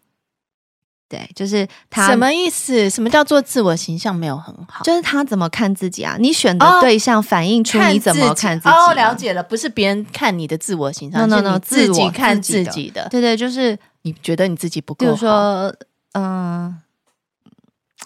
[1.09, 2.91] 对，就是他什么意思？
[2.91, 4.83] 什么叫做自我形象没有很好？
[4.83, 6.17] 就是他怎么看自己啊？
[6.19, 8.75] 你选的对象反映出你怎么看自己。
[8.75, 13.09] 哦，了解了，不是别人看你的自我形象，no no no，自己看自己的。
[13.09, 15.13] 对对，就是你觉得你自己不够好。
[15.13, 15.73] 比如说，
[16.15, 16.77] 嗯，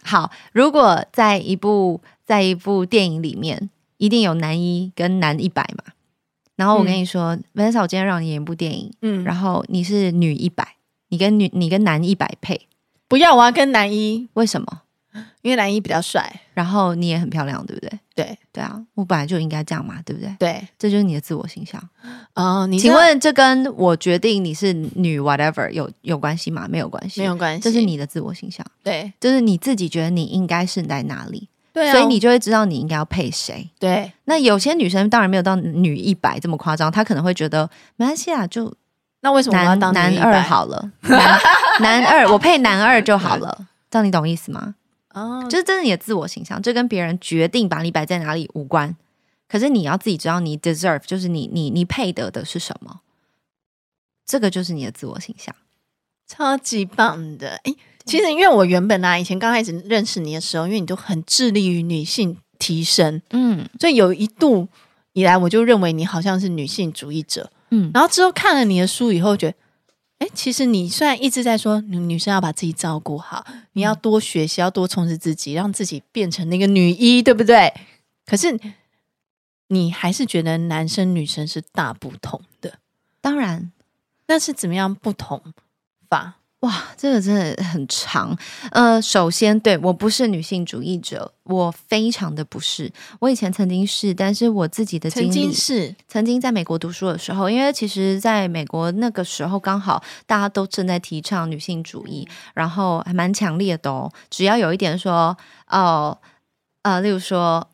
[0.04, 3.70] 好，如果在一部在一部电影里面，
[4.00, 5.92] 一定有男一跟男一百嘛。
[6.56, 10.76] 然后我跟你说，Vanessa，我今天让你演一部电影，嗯，然后你是女一百，
[11.08, 12.66] 你跟女你跟男一百配。
[13.06, 14.28] 不要，我要跟男一。
[14.34, 14.82] 为什么？
[15.42, 17.90] 因为男一比较帅，然后你也很漂亮，对不对？
[18.14, 20.36] 对对啊，我本来就应该这样嘛，对不对？
[20.38, 21.82] 对，这就是你的自我形象。
[22.34, 26.68] 哦，你请问这跟我决定你是女 whatever 有有关系吗？
[26.68, 28.64] 没有关系，没有关系，这是你的自我形象。
[28.84, 31.48] 对，就是你自己觉得你应该是在哪里，
[31.80, 33.70] 对啊，所以你就会知道你应该要配谁。
[33.78, 38.72] 对，那有些女生当然没有到女一百这么夸张，她可能会觉得没关系啊，就
[39.22, 40.92] 那为什么我要当男二好了？
[41.00, 41.40] 男
[41.80, 43.66] 男二，我配男二就好了。
[43.90, 44.74] 这样你懂意思吗？
[45.14, 48.94] 哦，就是这是你的自我形象，这跟别人决定把你摆在哪里无关。
[49.48, 53.00] 可是你要自己知道你 deserve，就是你你你配得的是什么，
[54.24, 55.52] 这个就是你的自我形象，
[56.28, 57.60] 超级棒的。
[57.64, 57.74] 哎，
[58.10, 64.66] 其实因为我原本啊，以前刚开始认识你的时候，因为你都很致力于女性提升，嗯，所以有一度
[65.12, 69.56] 以来，我就认为你好像是女性主义者，嗯，然后之后看了你的书以后，觉得。
[70.18, 73.42] 哎，其实你虽然一直在说女女生要把自己照顾好，
[73.72, 77.72] 你要多学习，要多充实自己，让自己变成那个女一，对不对？
[78.26, 78.60] 可是
[79.68, 82.74] 你还是觉得男生女生是大不同的。
[83.22, 83.72] 当然，
[84.26, 85.42] 那是怎么样不同
[86.10, 86.39] 法？
[86.60, 88.36] 哇，这个真的很长。
[88.70, 92.92] 呃，首先，对，我不是女性主义者，我非常的不是。
[93.18, 104.12] 我以前曾经是，但是我自己的经历，曾经是曾经在美国读书的时候，因为其实在美国那个时候刚好大家都正在提倡女性主义，然后还蛮强烈的哦。
[104.28, 105.34] 只要有一点说
[105.68, 106.18] 哦，
[106.82, 107.66] 呃，例如说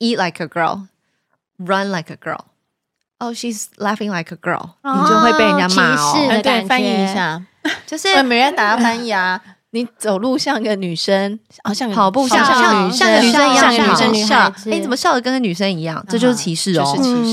[0.00, 6.14] eat like a girl，run like a girl，oh，she's laughing like a girl，哦，你就会被人家骂哦。
[6.28, 7.46] 嗯，对，翻译一下。
[7.86, 9.40] 就是没人打翻译啊！
[9.74, 14.38] 你走路像个女生，好像跑步像像像个女生一样，像个女生笑。
[14.66, 16.04] 哎，你怎么笑的跟个女生一样？
[16.08, 16.84] 这就是歧视哦，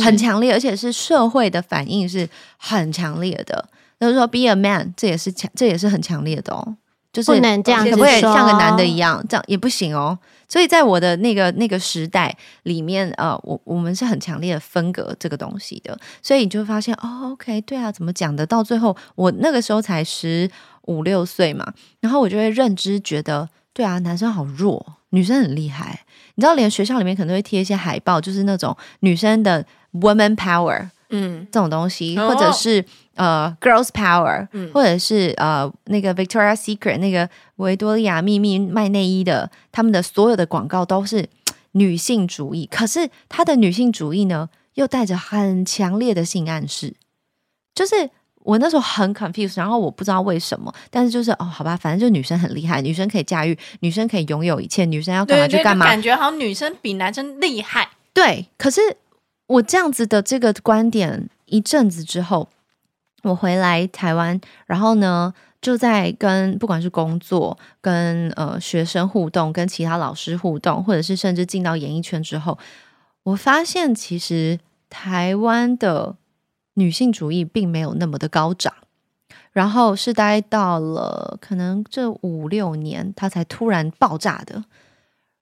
[0.04, 2.28] 很强烈，而且是社会的反应是
[2.58, 3.66] 很强烈的。
[4.00, 6.76] 就是说，be a man，这也是强，这也是很强烈的哦。
[7.12, 9.22] 就是不能这样，可不可以像个男的一样？
[9.28, 10.18] 这样也不行哦。
[10.50, 18.46] 所以在我的那个那个时代里面，呃，我我们是很强烈的分隔这个东西的，所以你就会发现，哦，OK，对啊，怎么讲的？
[18.46, 20.50] 到最后，我那个时候才十
[20.88, 26.04] 五六岁嘛，然后我就会认知觉得，对啊，男生好弱，女生很厉害。
[26.36, 30.90] 你知道，连学校里面可能会贴一些海报，就是那种女生的 woman power。
[31.12, 32.86] 嗯，这种东西，或者是
[33.20, 41.28] 呃，Girls Power，嗯，或者是呃，那个 Victoria Secret 那个维多利亚秘密卖内衣的，他们的所有的广告都是
[41.74, 46.94] 女性主义，可是他的女性主义呢，又带着很强烈的性暗示。
[47.76, 48.10] 就是
[48.44, 57.90] 我那时候很 confused，然后我不知道为什么，但是就是哦，好吧，反正就女生很厉害，女生可以驾驭，女生可以拥有一切，女生要干嘛就干嘛，感觉好像女生比男生厉害。
[58.14, 58.80] 对，可是。
[59.50, 62.48] 我这样子的这个观点一阵子之后，
[63.30, 72.58] 我回来台湾，然后呢，就在跟不管是工作、跟呃学生互动、跟其他老师互动，或者是甚至进到演艺圈之后，
[73.24, 74.60] 我发现其实
[74.90, 76.16] 台湾的
[76.74, 78.74] 女性主义并没有那么的高涨。
[79.52, 84.64] 然后是待到了可能这五六年，它才突然爆炸的。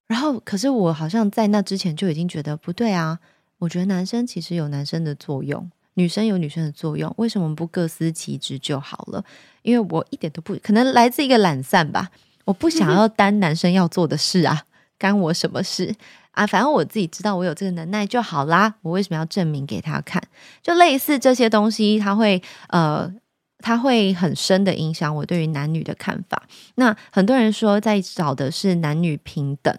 [0.06, 3.18] 然后，可是我好像在那之前就已经觉得不对啊。
[3.58, 7.12] 我觉得男生其实有男生的作用，女生有女生的作用。
[7.18, 9.22] 为什么不各司其职就好了？
[9.62, 12.08] 因为我一点都不可能来自一个懒散吧。
[12.44, 14.62] 我不想要担男生要做的事啊，
[14.96, 15.94] 干我什么事
[16.30, 16.46] 啊？
[16.46, 18.76] 反正我自己知道我有这个能耐就好啦。
[18.82, 20.22] 我为什么要证明给他看？
[20.62, 23.12] 就类似这些东西，他会呃。
[23.60, 26.40] 它会很深的影响我对于男女的看法。
[26.76, 29.76] 那很多人说在找的是男女平等，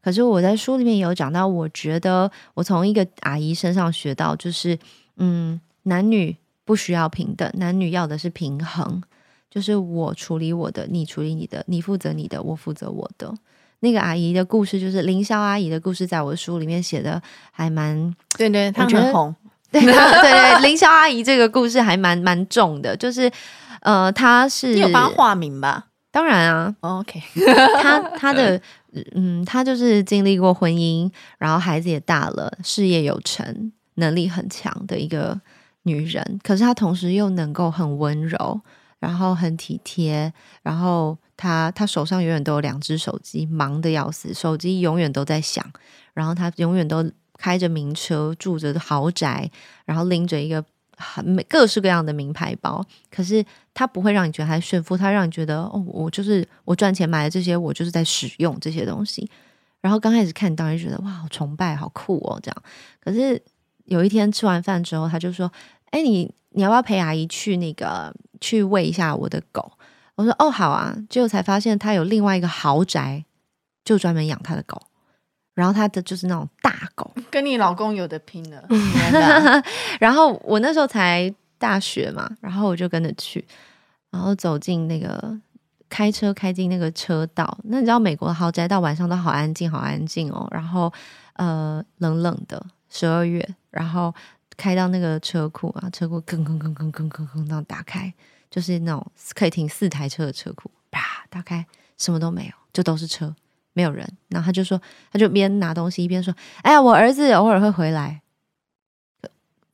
[0.00, 4.78] 可是我在书里面有讲到，我觉得我从一个阿姨身上学到，就是
[5.18, 9.02] 嗯，男女不需要平等，男女要的是平衡，
[9.50, 13.32] 就是我处理我的，你处理你的，你负责你的，我负责我的。
[13.80, 19.34] 那个阿姨的故事，就是凌霄阿姨的故事，在我的书里面写的还蛮对对，她很红。
[19.70, 23.30] 对对对，凌霄阿姨这个故事还蛮蛮重的，就是
[23.82, 25.88] 呃，她是你有帮她化名吧？
[26.10, 27.22] 当然啊，OK，
[27.82, 28.60] 她她的
[29.14, 35.40] 嗯，她就是经历过婚姻，然后孩子也大了，事业有成，能力很强的一个
[35.82, 36.40] 女人。
[36.42, 38.60] 可是她同时又能够很温柔，
[38.98, 40.32] 然后很体贴，
[40.62, 45.64] 然后她她手上永远都有两只手机，忙得要死，手机永远都在响，
[46.14, 47.08] 然后她永远都。
[47.40, 49.48] 开着名车，住着豪宅，
[49.84, 50.64] 然后拎着一个
[50.96, 59.30] 很各式各样的名牌包，可是她不会让你觉得她炫富，她让你觉得哦，我就是我赚钱买的这些，我就是在使用这些东西。
[59.80, 62.62] 然后刚开始看，当然觉得哇，好崇拜，好酷哦，这样。
[63.00, 63.40] 可是
[63.88, 65.50] 有一天吃完饭之后，他就说
[65.90, 69.72] ：“哎，你你要不要陪阿姨去那个去喂一下我的狗？”
[70.16, 73.24] 我说：“哦，好啊。”结果才发现他有另外一个豪宅，
[73.84, 74.80] 就专门养他的狗。
[75.54, 78.64] 然后他的就是那种大狗， 跟你老公有的拼了。
[79.98, 83.44] 然后我那时候才大学嘛，然后我就跟着去，
[84.12, 85.36] 然后走进那个
[85.88, 87.58] 开车开进那个车道。
[87.64, 90.46] 那你知道美国的豪宅到晚上都好安静，好安静哦。
[90.52, 90.92] 然后
[91.34, 93.44] 呃冷冷的十二月，
[93.78, 94.12] 然后
[94.56, 98.12] 开到那个车库啊，车库吭吭吭吭吭吭吭那打开，
[98.50, 101.64] 就是那种可以停四台车的车库，啪打开，
[101.96, 103.34] 什么都没有，就都是车。
[103.74, 104.80] 没有人，然后他就说，
[105.12, 108.22] 他就边拿东西一边说：“哎呀，我儿子偶尔会回来。”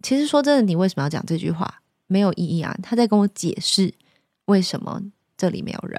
[0.02, 1.80] 其实说真的，你为什么要讲这句话？
[2.06, 2.76] 没有意义啊！
[2.82, 3.94] 他在跟我解释
[4.44, 5.00] 为什么
[5.38, 5.98] 这里没有人。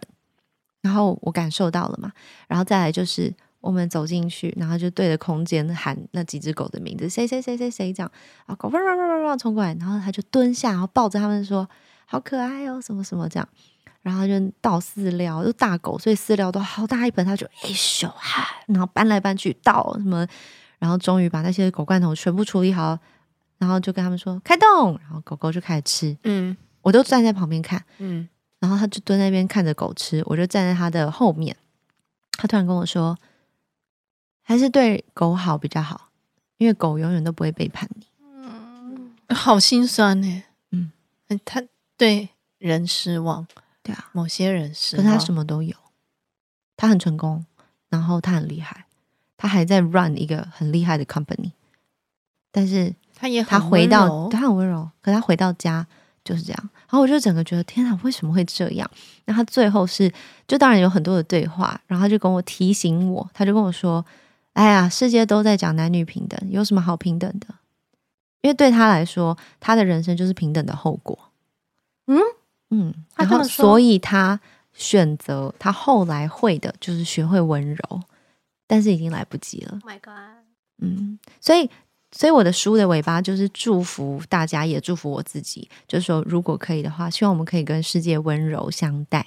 [0.81, 2.11] 然后我感受到了嘛，
[2.47, 3.33] 然后再来就是
[3.65, 8.11] 我们走进去，然后就对着空间喊那几只狗的名字，谁谁谁谁谁这样
[8.45, 11.67] 啊，狗汪汪汪汪汪冲过来，然后他就蹲下，然后抱着他们说
[12.05, 13.49] ：“好可爱哦，什么什么这样。”
[14.03, 20.27] 然后就倒饲料，就大狗，所以饲料都好大一盆，他就哎咻哈，然后搬来搬去倒什么，
[20.77, 22.95] 然后终于把那些狗罐头全部处理好，
[23.57, 31.57] 然后就跟他们说开动，然后狗狗就开始吃，嗯，我都站在旁边看，嗯，然后他就蹲在那边看着狗吃，我就站在他的后面，
[32.37, 33.17] 他突然跟我说，
[34.47, 36.09] 还是对狗好比较好，
[36.57, 40.91] 因为狗永远都不会背叛你，嗯，好心酸呢，嗯，
[41.43, 41.63] 他
[41.97, 42.29] 对
[42.59, 43.45] 人失望。
[43.81, 45.75] 对啊，某些人失望，可他什么都有，
[46.77, 47.45] 他很成功，
[47.89, 48.85] 然后他很厉害，
[49.35, 51.51] 他还在 run 一个很厉害的 company，
[52.51, 55.85] 但是他也他回到他很温柔，可他回到家
[56.23, 58.89] 就是这样，然后我就整个觉得天啊，为什么会这样？
[59.25, 60.11] 那他最后是，
[60.47, 64.03] 就当然有很多的对话，然后他就跟我提醒我，他就跟我说
[64.55, 67.47] ：“哎呀，世界都在讲男女平等，有什么好平等的？
[68.41, 71.17] 因为对他来说，他的人生就是平等的后果。”
[72.07, 72.19] 嗯。
[72.71, 74.39] 嗯，然后所以他
[74.73, 78.01] 选择他后来会的就是学会温柔，
[78.65, 79.79] 但是已经来不及了。
[79.83, 80.43] Oh my God！
[80.79, 81.69] 嗯，所以
[82.11, 89.25] 所以我的书的尾巴就是祝福大家，也祝福我自己，就是说如果可以的话，希望我们可以跟世界温柔相待，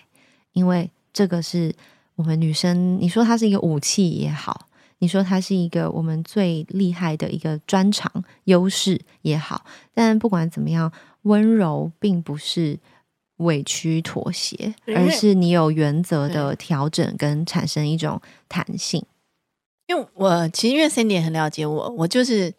[0.52, 1.72] 因为这个是
[2.16, 4.66] 我们女生，你说它是一个武器也好，
[4.98, 10.92] 你说它是一个我们最厉害的一个专长优势也好，但不管怎么样，
[11.22, 12.78] 温柔并不是。
[13.38, 19.00] 委屈妥协，而是你有原则的调整跟产生一种弹性。
[19.86, 22.52] 因为我其实因为 Cindy 很了解我，我就是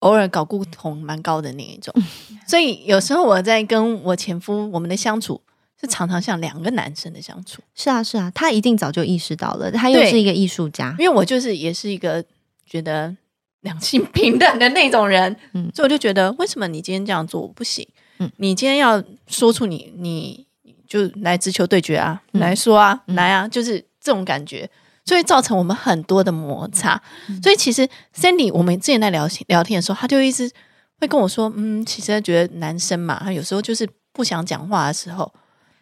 [0.00, 1.94] 偶尔搞固同蛮高的那一种，
[2.46, 5.40] 所以有时候我在跟我前夫我们的相处
[5.80, 7.62] 是常常像两个男生的相处。
[7.74, 10.94] 是啊，是啊，他一定早就意识到了，他又是一个艺术家。
[10.98, 12.22] 因为我就是也是一个
[12.66, 13.16] 觉得
[13.62, 17.86] 两性平等的那种人，嗯，所以我就觉得为什么你今天这样做我不行？
[18.18, 18.30] 嗯。
[18.36, 20.46] 你今天要说出你，你
[20.86, 24.68] 就来直球对决啊，嗯、来说啊，嗯、来啊，就是这种感觉，
[25.04, 27.00] 所以造成我们很多的摩擦。
[27.28, 30.50] 嗯、所以其实 Sandy，我们之前在聊聊天的时候，他就一直
[30.98, 35.32] 会跟我说，嗯，其实觉得男生嘛，他有时候就是不想讲话的时候，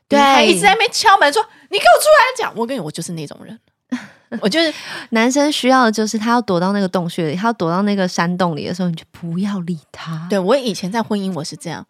[0.08, 3.58] 对，他一直在那边敲门说：“你给我出来讲。”我跟你，我就是那种人。
[4.42, 4.72] 我就是
[5.10, 10.26] 男生需要的就是他要躲到那个洞穴里，他要躲到那个山洞里的时候，你就不要理他。
[10.28, 11.86] 对，我以前在婚姻，我是这样。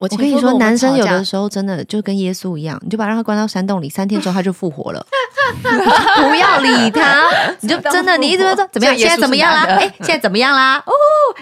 [0.00, 5.06] 我，我跟你说，男生有的时候真的就跟耶稣一样，你就把他关到山洞里，三天之后他就复活了。
[5.62, 7.26] 不要理他，
[7.60, 8.96] 你就真的，你一直会说怎么样？
[8.96, 9.64] 现在怎么样啦？
[9.78, 10.78] 哎，现在怎么样啦？
[10.86, 10.92] 哦，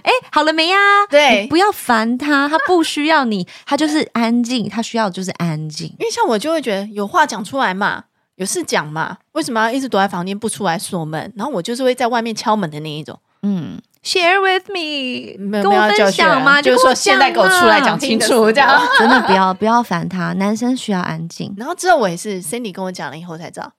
[0.02, 0.76] 哎，好了没呀？
[1.08, 5.86] 对，不要烦他，他不需要你，他就是安静，他需要的就是安静。
[6.00, 11.32] 因为像我就会觉得有话讲出来嘛，有事讲嘛，为什么要一直躲在房间不出来锁门？
[11.36, 13.78] 然后我就是会在外面敲门的那一种，嗯。
[14.08, 16.62] Share with me，没有跟我分享吗？
[16.62, 20.32] 就是说现在给我出来讲清楚， 这样 真的不要不要烦他。
[20.32, 21.52] 男生需要安静。
[21.58, 23.70] 然后之后我也是 Cindy 跟我讲了以后才知道，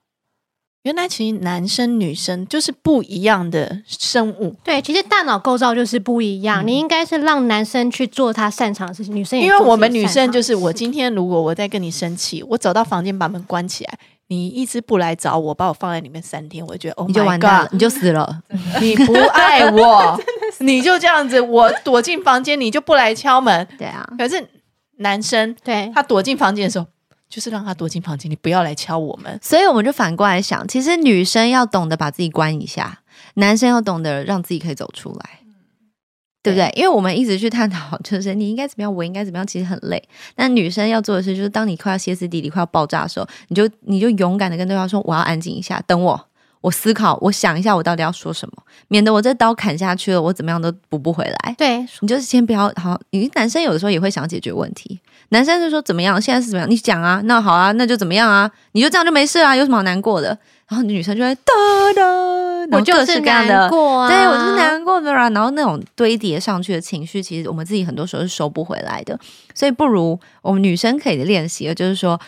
[0.84, 4.54] 原来其实男生女生就是不一样的生物。
[4.62, 6.64] 对，其实大脑构造就是不一样。
[6.64, 13.98] 嗯、你应该是让男生去做他擅长的事情，女生也因为我们女生就是我今天如果我在跟你生气，我走到房间把门关起来。
[14.30, 18.40] 你一直不来找我，把我放在里面三天，我就觉得哦，你就完蛋了，你就死了。
[18.80, 20.20] 你不爱我，
[20.60, 23.66] 你就这样子，我躲进房间，你就不来敲门。
[23.76, 24.48] 对啊，可是
[24.98, 26.86] 男生对他躲进房间的时候，
[27.28, 29.36] 就是让他躲进房间，你不要来敲我们。
[29.42, 33.00] 所以我们就反过来想，其实女生要懂得把自己关一下，
[33.34, 35.39] 男生要懂得让自己可以走出来。
[36.42, 36.72] 对不对？
[36.74, 40.02] 因为我们一直去探讨，就是你应该怎么样，我应该怎么样，其实很累。
[40.34, 46.26] 但女生要做的事，就是当你快要歇斯底里、快要爆炸的时候，你就你就勇敢的跟对方说：“我要安静一下，等我，
[46.62, 52.98] 我思考，我想一下，我到底要说什么，免得我这刀砍下去了，我怎么样都补不回来。”对，你就是先不要好。
[53.10, 56.20] 你男生有的时候也会想解决问题，男生就说：“怎么样？
[56.20, 56.70] 现在是怎么样？
[56.70, 58.50] 你讲啊，那好啊，那就怎么样啊？
[58.72, 60.38] 你就这样就没事啊，有什么好难过的？”
[60.70, 61.52] 然后女生就会哒
[61.96, 65.28] 哒，我就是难过啊，对我就是难过的啦。
[65.30, 69.18] 然后那种堆叠上去的情绪，其实我们自己很多时候是收不回来的。
[69.52, 72.20] 所以不如我们女生可以练习的，就是说，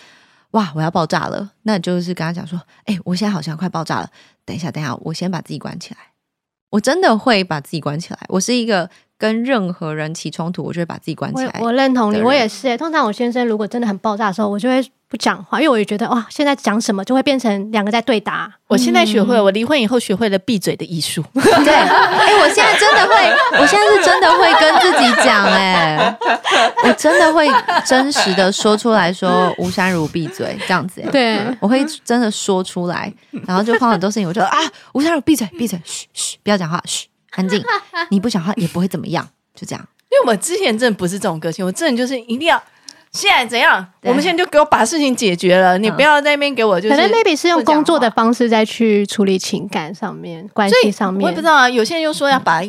[0.50, 4.10] 哇，我要爆炸了，那就是跟他讲说，哎，我现在好像快爆炸了，
[4.44, 6.00] 等一下，等一下，我先把自己关起来。
[6.70, 8.18] 我真的会把自己关起来。
[8.28, 8.90] 我是一个。
[9.18, 11.56] 跟任何人起冲突，我就会把自己关起来。
[11.60, 12.76] 我，我认同你，我也是。
[12.76, 18.50] 通常我先生如果真的很爆炸的时候，我就会不讲话，因为我也觉得哇，现在讲什么就会变成两个在对答。
[18.66, 21.22] 我现在学会了，我离婚以后学会了闭嘴的艺术。
[21.34, 26.16] 对，哎、欸，我现在真的会，我现在是真的会跟自己讲，哎，
[26.84, 27.46] 我真的会
[27.84, 31.02] 真实的说出来说吴山如闭嘴这样子。
[31.12, 33.12] 对，我会真的说出来，
[33.46, 34.58] 然后就放很多事情，我就啊，
[34.94, 37.06] 吴山如闭嘴，闭嘴，嘘嘘，不要讲话，嘘。
[37.32, 37.62] 安静，
[38.08, 39.86] 你不讲话也不会怎么样，就这样。
[40.10, 42.62] 因为我之前真的不是这种个性，我真的就是一定要
[43.12, 46.94] 现在怎样，我们现在就给我把事情解决了，你不要在那边给我就是。
[46.94, 51.22] 可能 maybe 是用工作的方式再去处理情感上面、关系上面。
[51.22, 52.62] 我也不知道啊，有些人又说要把，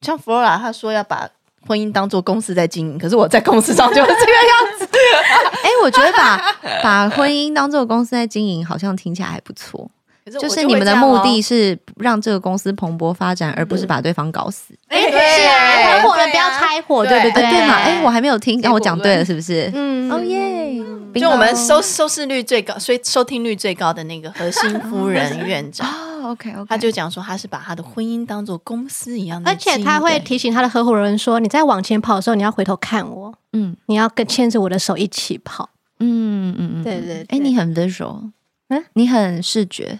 [0.00, 1.28] 像 Flora 他说要把
[1.66, 4.88] 婚姻当做公司在经营，可是我在公司上就是这个样子。
[5.62, 9.90] 哎，我觉得把把婚姻当做公司在经营，好像听起来还不错。
[10.30, 14.74] 就是你们的目的是让这个公司蓬勃发展，而不是把对方搞死。
[14.88, 17.42] 哎，是啊，合伙人不要拆伙，对不对？
[17.50, 17.74] 对嘛？
[17.76, 19.70] 哎，我还没有听，让我讲对了，是不是？
[19.74, 20.82] 嗯，哦耶！
[21.14, 25.88] 就我们收收视率最高，所以收听率最高的那个核心 夫人院长
[26.22, 37.26] ，OK OK，他就讲说他是把他的婚姻当做公司一样的，而且他会提醒他的合伙人说：“你在往前跑的时候，你要回头看我，嗯，你要跟牵着我的手一起跑。”嗯嗯嗯，对对。
[37.30, 38.30] 哎，你很 visual，
[38.68, 39.98] 嗯，你很视觉。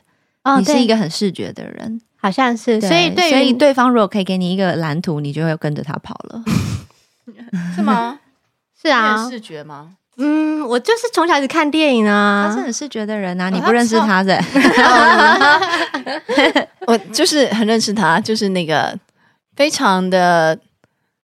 [0.56, 6.42] 你是一个很视觉的人，好像是，所以对，所以对方如果可以给你一个蓝图，你就会跟着他跑了，
[7.74, 8.18] 是吗？
[8.80, 9.94] 是啊，视觉吗？
[10.20, 14.40] 嗯，我就是从小一直看电影啊，他是很视觉的人啊，你不认识他的？
[16.86, 18.96] 我就是很认识他，就是那个
[19.54, 20.58] 非常的，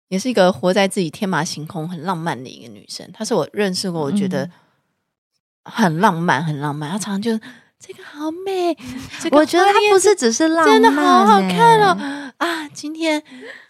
[0.10, 3.08] 也是一个活在自己天马行空、很浪漫的一个女生。
[3.14, 4.48] 她是我认识过，我觉得
[5.64, 6.92] 很浪漫，很浪漫。
[6.92, 7.40] 她常常就。
[7.86, 8.78] 这个好美，
[9.22, 12.32] 这个、我觉得它不是只是浪漫，真的好好看哦！
[12.38, 13.22] 啊，今天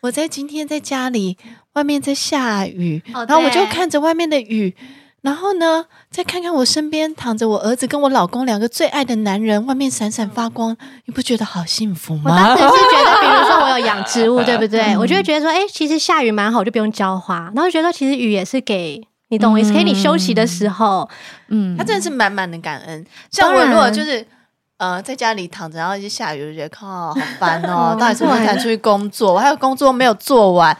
[0.01, 1.35] 我在今天在家里，
[1.73, 4.75] 外面在下雨，哦、然后我就看着外面的雨，
[5.21, 12.31] 然后呢，再看看我身边躺着我儿子跟我老公两个最爱的男人，外面闪闪发光，你不觉得好幸福吗？
[12.31, 14.93] 我当时是觉得，比如说我有养植物， 对不对？
[14.93, 19.07] 嗯、我就会觉得说，哎，其实下雨蛮好，就不用浇花，然后觉得其实雨也是给。
[19.33, 19.73] 你懂我意思？
[19.73, 21.09] 给你休息的时候，
[21.47, 23.03] 嗯，他真的是满满的感恩。
[23.31, 24.23] 像我如果就是
[24.77, 29.33] 呃在家里躺着，然后一直下雨，就觉得靠好烦 哦，到底什么时候才出去工作？
[29.33, 30.71] 我还有工作没有做完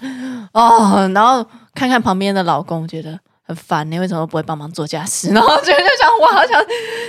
[0.54, 1.44] 哦，然后
[1.74, 3.90] 看看旁边的老公，觉得很烦。
[3.90, 5.30] 你为什么不会帮忙做家事？
[5.34, 6.64] 然后就就想，我好想，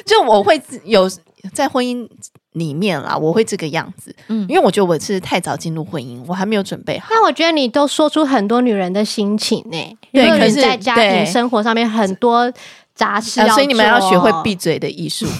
[0.06, 1.06] 就我会有
[1.52, 2.08] 在婚姻
[2.54, 7.06] 里面啦，我会这个样子，嗯，因为我觉得我是太早进入婚姻，我还没有准备好。
[7.10, 12.52] 那我觉得你都说出很多女人的心情呢、欸，对，可是在家庭生活上面很多。
[12.94, 15.26] 杂事、啊，所以你们要学会闭嘴的艺术。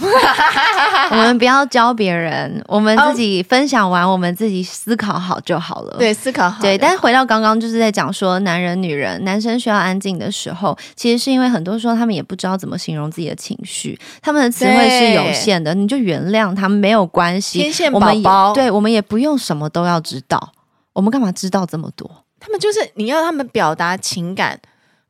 [1.11, 5.97] 我们不要教别人，我们自己分享完，我们自己思考好就好了。
[5.99, 6.61] 对，思考好。
[6.61, 17.61] 对，但是回到刚刚，就是在讲说，男人、女人，男生需要安静的时候，其实是因为很多时候他们也不知道怎么形容自己的情绪，他们的词汇是有限的，你就原谅他们没有关系。
[17.61, 20.53] 天线宝宝，对，我们也不用什么都要知道，
[20.93, 22.11] 我们干嘛知道这么多？
[22.41, 24.59] 他们就是你要他们表达情感。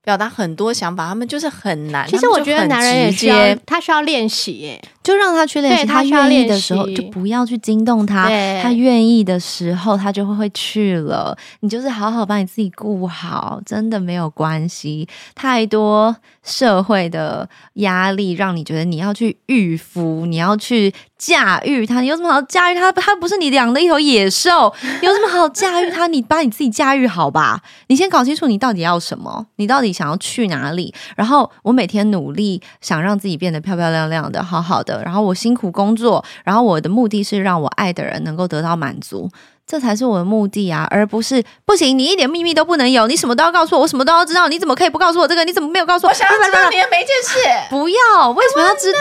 [0.05, 2.07] 表达很多想法，他们就是很难。
[2.07, 5.87] 其实我觉得男人也需要，他需要练习耶，就让他去练习。
[5.87, 8.29] 他愿意的时候，就不要去惊动他。
[8.61, 11.39] 他愿意的时候，他就会会去了。
[11.61, 15.09] 你就是好好把你自己顾好，真的没有关系。
[15.37, 22.01] 太多社会的压力，让你觉得你要去御夫，你要去驾驭他。
[22.01, 22.93] 你有什么好驾驭他？
[22.93, 26.07] 他不是你养的一头野兽， 有什么好驾驭他？
[26.09, 27.63] 你把你自己驾驭好吧。
[27.87, 29.95] 你先搞清楚你到底要什么，你到底。
[29.95, 30.93] 想要去哪里？
[31.15, 34.94] 然后我每天努力想让自己变得漂漂亮亮的，好好的。
[35.03, 39.31] 然后我辛苦工作，然后我的目的是让我爱的人能够得到满足，
[39.67, 45.45] 这才是我的目的啊，而不是不行，你一点秘密都不能有，你什么都要告诉我，我什么都要知道，你怎么可以不告诉我这个？
[45.45, 46.11] 你怎么没有告诉我？
[46.11, 47.39] 我想要知道你的每一件事。
[47.71, 48.99] 不要，为什么要知道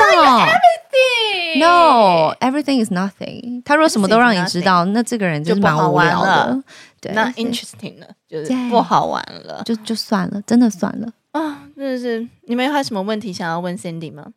[1.57, 3.61] ？Everything，No，everything everything is nothing。
[3.65, 6.63] 他如果什么都让你知道，那这个人就是蛮无聊的。
[7.01, 11.59] 对，那 interesting 了，就是不好玩了，就就算了，真的算了啊！
[11.75, 14.27] 真的是，你们还有什么问题想要问 Cindy 吗？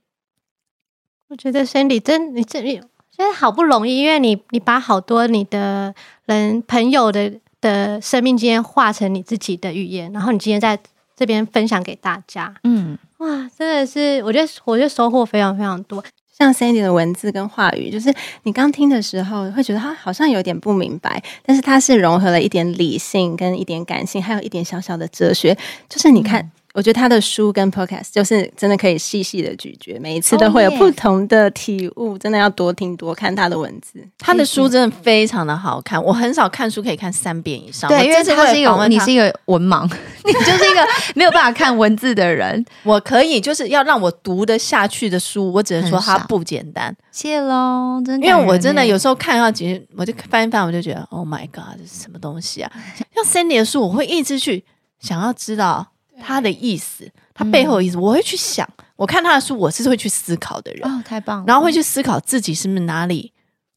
[1.29, 2.81] 我觉得 Sandy 真，你这现
[3.19, 5.95] 在好不容易，因为你你把好多你的
[6.27, 10.79] 人朋友的的生命经验化成你自己的语言，然后你今天在
[11.17, 16.05] 这边分享给大家，嗯，哇，真的是，我觉得我觉得收获非常非常多。
[16.39, 25.57] 像 Sandy 的文字跟话语，就是你刚听的时候会觉得他好像有点不明白，但是他是融合了一点理性跟一点感性，还有一点小小的哲学，
[25.89, 26.41] 就是你看。
[26.43, 32.19] 嗯我觉得他的书跟 podcast 就是真的可以细细的咀嚼，每一次都会有不同的体悟，oh, yeah.
[32.19, 34.07] 真的要多听多看他的文字。
[34.19, 37.89] 他的书真的非常的好看，我很少看书可以看三遍以上。
[37.89, 38.23] 对，因为他
[38.53, 39.91] 是一个你是一个文盲，
[40.23, 42.63] 你就是一个没有办法看文字的人。
[42.83, 46.95] 我可以，就是要让我读得下去的书，我只能说它不简单。
[47.11, 52.71] 谢喽，真的，因为我真的有时候看到几，我就翻一翻，我就觉得 Oh my God，这是什么东西啊？
[53.15, 54.63] 像 Sandy 的书，我会一直去
[55.01, 55.87] 想要知道。
[56.21, 58.69] 他的意思，他背后的意思，我会去想。
[58.97, 60.91] 我看他的书，我是会去思考的人。
[60.91, 61.45] 哦，太棒了！
[61.47, 63.31] 然后会去思考自己是不是哪里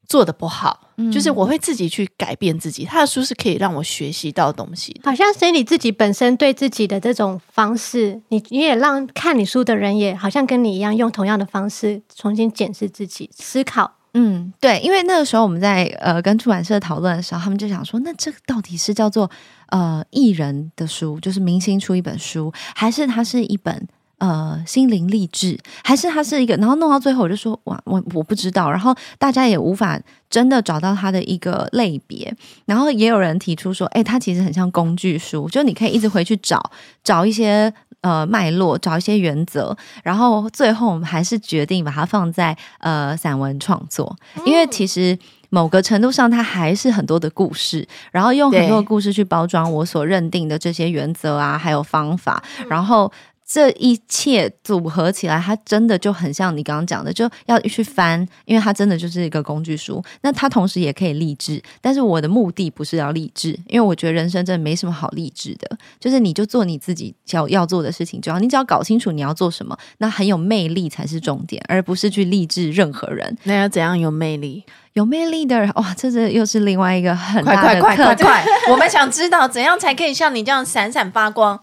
[0.08, 2.86] 做的不好，就是我会自己去改变自己。
[2.86, 4.98] 他的书是可以让我学习到东西。
[5.04, 13.92] 好像是你自己本身对自己的这种方式，你你也让看你书的人也好像跟你一样，用同样的方式重新检视自己，思考。
[14.14, 19.30] 嗯，对，因为那个时候我们在呃跟出版社讨论的时候，他们就想说，那这个到底是叫做
[19.70, 23.88] 呃艺人的书，就是明星出一本书，还是它是一本
[24.20, 26.56] 呃心灵励志，还是它是一个？
[26.58, 28.70] 然后弄到最后，我就说，哇，我我不知道。
[28.70, 30.00] 然后大家也无法
[30.30, 32.36] 真的找到它的一个类别。
[32.66, 36.72] 然后也有人提出说，哎，它其实很像工具书，就你可以一直回去找
[37.04, 37.74] 找一些。
[38.02, 44.16] 呃，脉络找一些原则，然后最后我们还是决定把它放在呃散文创作，
[44.46, 45.20] 因为其实
[45.50, 53.12] 某个程度上它还是很多的故事，然后用很多的故事去包装我所认定的这些原则啊，还有方法，然后。
[53.52, 60.04] 这一切组合起来，它真的就很像你刚刚讲的，就要去翻，因为它真的就是一个工具书。
[60.22, 65.68] 那它同时也可以励志，但是我的目的不是要励志，因为我觉得人生真的没什么好励志的，
[66.00, 73.36] 就是你就做你自己要要做的事情，就好你只要搞清楚你要做什么，那很有魅力才是重点，而不是去励志任何人。
[73.46, 74.64] 那要怎样有魅力？
[74.94, 77.88] 有魅力的人，哇，这是又是另外一个很大的课。
[77.88, 78.46] 快快快快快！
[78.70, 81.60] 我们想知道怎样才可以像你这样闪闪发光，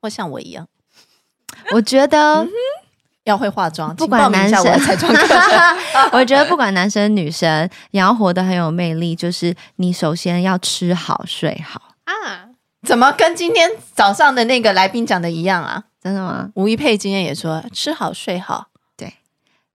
[0.00, 0.68] 或像我一样。
[1.72, 2.48] 我觉得、嗯、
[3.24, 5.34] 要会化妆，不管男生，我，彩妆课
[6.12, 12.50] 我觉得不管男生女生，你要活得很有魅力，就是你首先要吃好睡好啊。
[12.86, 15.84] 怎么跟今天早上的那个来宾讲的一样啊？
[16.02, 16.50] 真的吗？
[16.54, 18.66] 吴一佩今天也说吃好睡好。
[18.94, 19.14] 对，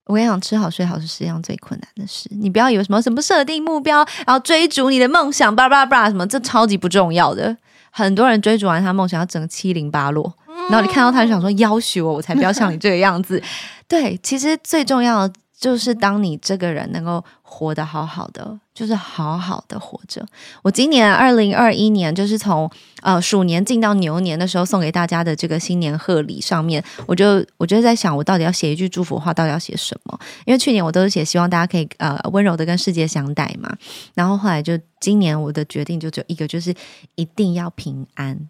[0.06, 2.30] 我跟你讲，吃好睡好是世界上最困难的事。
[2.30, 7.58] 你不要有什么什么设定目标，然后追逐你的梦想，巴拉巴拉什么，这超级不重要的。
[7.90, 10.36] 很多人追逐完他梦想，要整个七零八落。
[10.70, 13.41] 然后你看到他就想说，要挟我，我才不要像你这个样子。
[13.88, 20.24] 对，其实最重要的就是当你这个人能够活得好好的，就是好好的活着。
[20.62, 22.70] 我今年二零二一年，就是从
[23.02, 30.18] 呃鼠年进到牛年的时候，送给大家的这个新年贺礼上面，我就我就在想，我到底要写一句祝福话，到底要写什么？
[30.46, 33.76] 因为去年我都是写希望大家可以呃温柔的跟世界相待嘛，
[34.14, 36.74] 然后后来就今年我的决定就只有一个，就是
[37.16, 38.48] 一定要平安，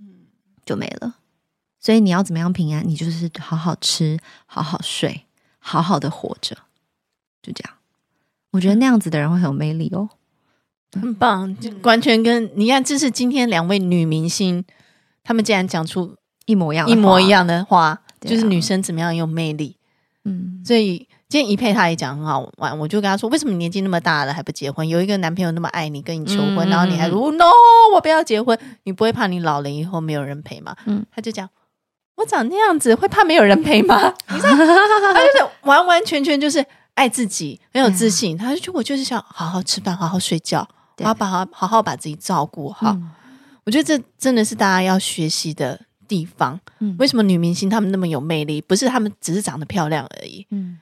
[0.00, 0.24] 嗯，
[0.64, 1.16] 就没了。
[1.80, 2.86] 所以你要怎么样平安？
[2.86, 5.24] 你就是好好吃，好好睡。
[5.62, 6.56] 好好的活着，
[7.42, 7.74] 就这样。
[8.50, 10.08] 我觉得那样子的人会很有魅力哦，
[10.98, 14.64] 很棒，就完全跟你看，这是今天两位女明星，
[15.22, 16.16] 她们竟然讲出
[16.46, 19.76] 一模一样、一模一样的话，啊、就是女生怎么样有魅力。
[20.24, 24.88] 嗯，所以今天一佩她也讲很好玩，我就跟她说，为什么你年纪那么大了还不结婚？
[24.88, 27.44] 有一个男朋友那么爱你，跟你求婚，嗯、然后你还说、嗯、No，
[27.92, 30.74] 我不要结婚，你不会怕你老了以后没有人陪吗？
[30.86, 31.46] 嗯，他就讲。
[32.20, 34.12] 我长那样子会怕没有人陪吗？
[34.28, 36.64] 你知道，他就是完完全全就是
[36.94, 38.36] 爱自己，很有自信。
[38.36, 40.60] 他就觉得我就是想好好吃饭，好好睡觉，
[40.98, 42.90] 好好把好好好把自己照顾好。
[42.90, 43.10] 嗯、
[43.64, 46.60] 我觉得这真的是大家要学习的地方。
[46.80, 48.60] 嗯、为什么女明星她们那么有魅力？
[48.60, 50.46] 不是她们只是长得漂亮而已。
[50.50, 50.78] 嗯，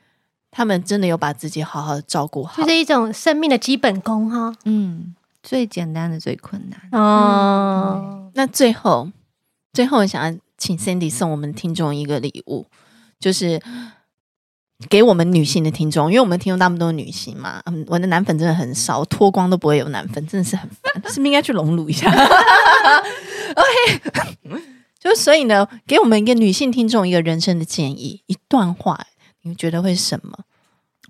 [0.51, 4.53] 她们真的有把自己好好的照顾好，就是一种生命的基本功哈。
[4.65, 8.01] 嗯，最简单的最困难哦。
[8.03, 9.09] 嗯、那最后，
[9.73, 10.37] 最后我想要。
[10.59, 12.67] 请 Sandy 送我们听众一个礼物，
[13.19, 13.59] 就是
[14.91, 17.63] 给我们女性的听众，因为我们听众大部分都是女性嘛。
[17.67, 22.11] 嗯，我的男粉真的很少，脱光都不会有男粉，真的是很烦，是不是应该去隆乳一下
[23.55, 24.61] ？OK，
[25.01, 29.07] 就所以呢，给我们一个女性听众一个人生的建议，一段话，
[29.43, 30.45] 你们觉得会是什么？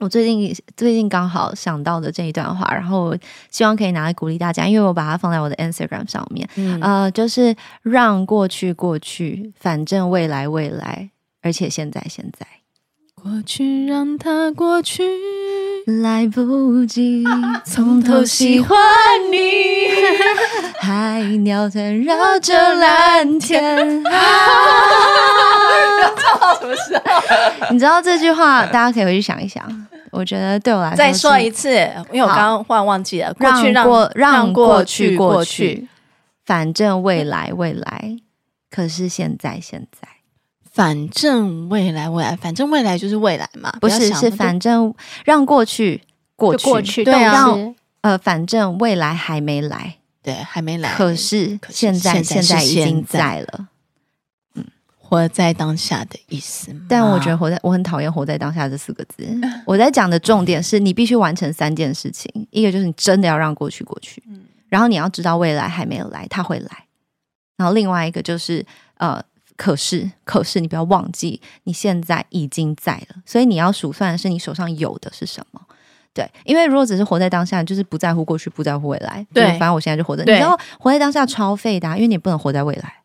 [0.00, 3.16] 我最近最近刚好想到的这一段话，然后
[3.50, 11.10] 希望可以拿来鼓励大家，因为我把它放在我的 Instagram 上面，嗯、呃，就是让过去过去，反正未来未来，
[11.42, 12.46] 而且现在现在，
[13.30, 15.02] 过去让它过去，
[16.02, 17.22] 来不及
[17.62, 18.78] 从头喜欢
[19.30, 19.36] 你，
[20.80, 24.02] 海鸟在绕着蓝天。
[24.02, 24.10] 要
[26.14, 27.68] 到什么时候？
[27.70, 29.62] 你知道这句话，大家可以回去想一想。
[30.10, 31.68] 我觉得对我来说，再说一次，
[32.10, 33.34] 因为我刚刚忽然忘记了。
[33.34, 35.86] 过去让过让过去过去，
[36.46, 38.16] 反正未来未来，
[38.70, 40.08] 可是现在现在，
[40.78, 43.68] 反正未来未来，反正未来就是未来嘛。
[43.80, 44.94] 不是是反正
[45.24, 46.00] 让过去
[46.36, 47.48] 过去过去，对啊。
[48.02, 50.94] 呃，反正未来还没来，对，还没来。
[50.94, 53.48] 可是现在现在已经在了。
[54.54, 54.64] 嗯
[54.96, 59.26] 活在当下的意思，但我觉得活在我很讨厌“活在当下”这四个字。
[59.64, 64.22] 我在讲的重点是你必须完成三件事情，一个就是你真的要让过去过去，
[64.68, 66.84] 然后你要知道未来还没有来，它会来。
[67.56, 68.62] 然后另外一个就是
[68.98, 69.18] 呃，
[69.58, 75.60] 可是可是你不要忘记，你现在已经在了，所以你要数算的是你手上有的是什么。
[76.14, 79.26] 对，因为如果只是活在当下，就是不在乎过去，不在乎未来。
[79.34, 80.22] 对，反正我现在就活着。
[80.22, 83.02] 你知道活在当下超废的啊，因为你不能活在未来。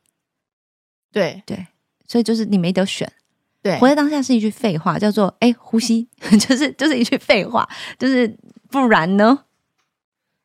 [1.11, 1.67] 对对。
[2.07, 3.11] 所以就是你没得选，
[3.63, 6.07] 对，活在当下是一句废话，叫做“哎，呼吸”，
[6.39, 7.67] 就是就是一句废话，
[7.97, 8.37] 就是
[8.69, 9.39] 不然呢？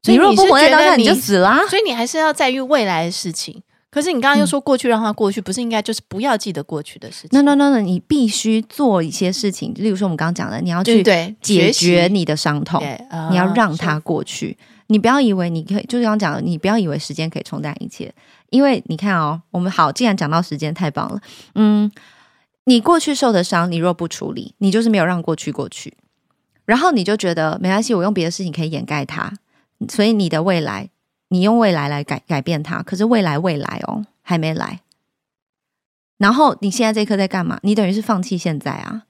[0.02, 1.58] 所以你如果不活在当下，你就死了啊。
[1.68, 3.62] 所以你还是要在于未来的事情。
[3.90, 11.02] 可是你刚刚又说过去让它过去，不是应该就是不要记得过去的事情？No No No No，你必须做一些事情，例如说我们刚刚讲的，你要去
[11.40, 12.82] 解决你的伤痛，
[13.30, 14.56] 你要让它过去。
[14.88, 18.12] 你不要以为你可以，就是刚刚讲的，你不要以为时间可以冲淡一切。
[18.50, 21.20] 因为你看哦，我们好，既然讲到时间，太棒了。
[21.54, 21.90] 嗯，
[22.64, 25.94] 你过去受的伤，你若不处理，你就是没有让过去过去。
[26.64, 29.32] 然后你就觉得没关系，我用别的事情可以掩盖它。
[29.90, 30.88] 所以你的未来，
[31.28, 32.82] 你用未来来改改变它。
[32.82, 34.80] 可是未来未来哦，还没来。
[36.16, 37.58] 然后你现在这一刻在干嘛？
[37.62, 39.04] 你等于是放弃现在啊。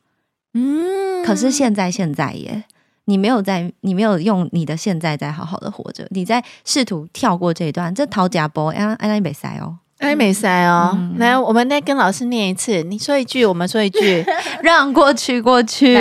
[0.55, 2.65] 嗯，可是现在现在耶。
[3.05, 10.93] 你没有在，你没有用你的现在在好好的活着，你在试图跳过这一段，这讨假波，哎，哎，你没塞哦，哎，没塞哦。
[10.95, 14.25] 嗯、来，我们再跟老师念一次，你说一句，我们说一句，
[14.63, 15.93] 让过去过去，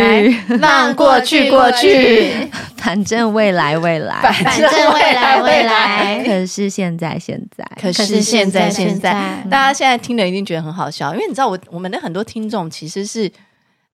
[0.60, 2.32] 让过去过去，
[2.78, 13.32] 反正未来未来，反正未来未来， 可是现在现在，可是现在现在，大家现在听了一定觉得很好笑，因为你知道我我们的很多听众其实是。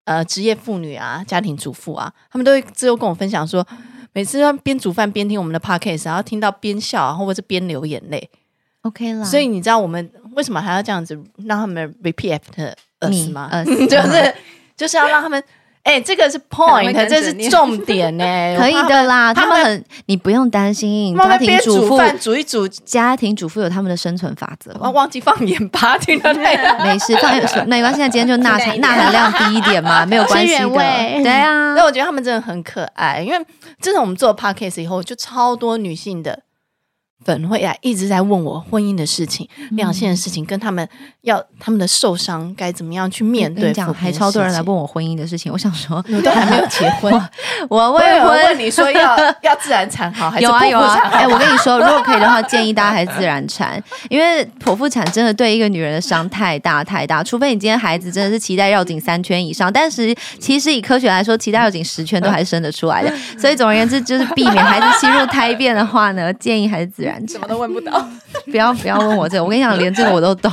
[0.06, 3.66] 呃，职业妇女啊，家庭主妇啊，他们都会之后跟我分享说，
[4.12, 8.28] 每次要边煮饭边听我们的 podcast，然后听到边笑，然后或者是边流眼泪
[8.84, 9.24] ，OK 啦。
[9.24, 13.48] 所以你知道我们为什么还要这样子让他们 repeat after us 吗？
[13.52, 14.34] 呃， 就是
[14.76, 15.42] 就是要让他们
[15.82, 18.24] 哎，这个是 point，这是重点呢，
[18.58, 19.34] 可以的啦。
[19.34, 21.14] 他们很，你不用担心。
[21.14, 24.74] 家庭主妇煮一煮，家庭主妇有他们的生存法则。
[24.80, 26.56] 我忘记放盐巴，听到没？
[26.82, 27.98] 没事，放没关系。
[27.98, 30.66] 现在今天就钠含钠含量低一点嘛，没有关系的。
[30.70, 33.38] 对啊，所以我觉得他们真的很可爱，因为
[33.78, 36.40] 自从我们做 podcast 以后，就超多女性的。
[37.24, 40.86] 粉会啊，一直在问我婚姻的事情、两性的事情，跟他们
[41.22, 43.72] 要他们的受伤该怎么样去面对。
[43.72, 47.12] 讲还超多人来问我婚姻的事情，我想说，我都还没有结婚，
[47.70, 48.30] 我未婚。
[48.30, 50.68] 问你说要 要自然产好还是剖腹产好？
[50.68, 51.10] 有啊有啊。
[51.12, 57.24] 哎，我跟你说，如果可以的话，建议大家还是自然产，因为剖腹产真的对一个女人的伤太大太大。
[57.24, 63.10] 除非你今天孩子真的是脐带绕颈三圈以上，但是其实以科学来说，脐带绕颈十圈都还是生得出来的。
[63.38, 67.26] 所以总而言之，就是避免孩子吸入胎便的话呢，建议还是自然。
[67.28, 67.92] 什么都问不到，
[68.50, 70.50] 不要不要问我这个，我跟你讲，连这个我都懂。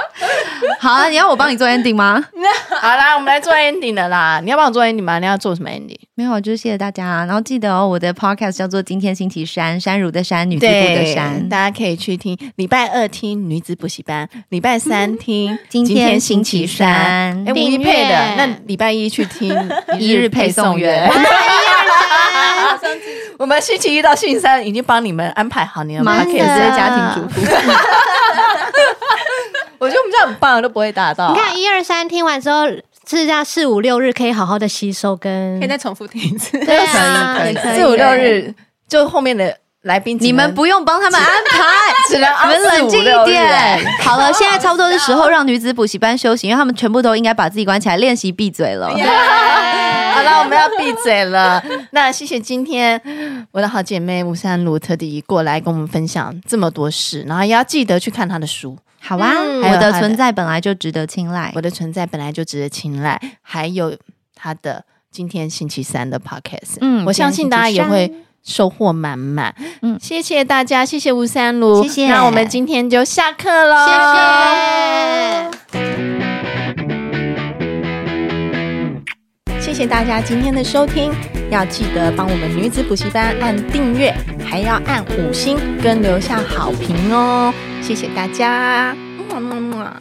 [0.80, 2.22] 好啊，你要我帮你做 ending 吗？
[2.80, 4.40] 好啦，我们来做 ending 的啦。
[4.42, 5.18] 你要帮我做 ending 吗？
[5.18, 5.98] 你要做什么 ending？
[6.14, 7.24] 没有，就是谢谢大家。
[7.24, 12.36] 然后记得哦，我的 podcast 叫做《今天星期三》，山如的山，女子部的山，大家可以去听。
[12.56, 17.44] 礼拜二听女子补习班，礼拜三听今天星期三。
[17.46, 18.34] 哎，我一配的。
[18.36, 19.54] 那礼拜一去听
[19.98, 21.10] 一日配送员。
[23.38, 27.40] 我们星期一到星期三已经帮你们安排好，你们可以直接家庭主妇。
[29.82, 31.32] 我觉得我们这样很棒，都不会打到。
[31.32, 36.58] 你看一二三听完之后，是这样四五六日可以好好的吸收，跟可以再重复听一次。
[36.64, 37.44] 对啊。
[37.74, 38.54] 四五六日
[38.86, 41.58] 就后面的来宾，你们不用帮他们安排，
[42.08, 43.82] 只能你们冷静一点。
[44.00, 48.88] 好了， 现在差不多的时候让女子补习班休息，因为他们全部都应该把自己关起来练习闭嘴了。
[50.12, 51.62] 好了，我们要闭嘴了。
[51.92, 53.00] 那谢谢今天
[53.52, 58.76] 我的好姐妹吴姗儒特地过来跟我们分享这么多事，然后也要记得去看她的书。
[59.00, 63.18] 好啊，嗯、我的存在本来就值得青睐，我的存在本来就值得青睐。
[63.40, 63.96] 还有
[64.34, 69.54] 她的今天星期三的 podcast，嗯，我相信大家也会收获满满。
[69.82, 72.08] 嗯，谢谢大家，谢谢吴姗儒，谢谢。
[72.08, 73.92] 那我们今天就下课喽，谢
[79.62, 79.72] 谢。
[79.72, 81.12] 谢谢大家今天的收听，
[81.50, 84.12] 要记得帮我们女子补习班按订阅，
[84.44, 87.54] 还要按五星跟留下好评哦。
[87.80, 88.94] 谢谢大家，
[89.28, 89.96] 么么么。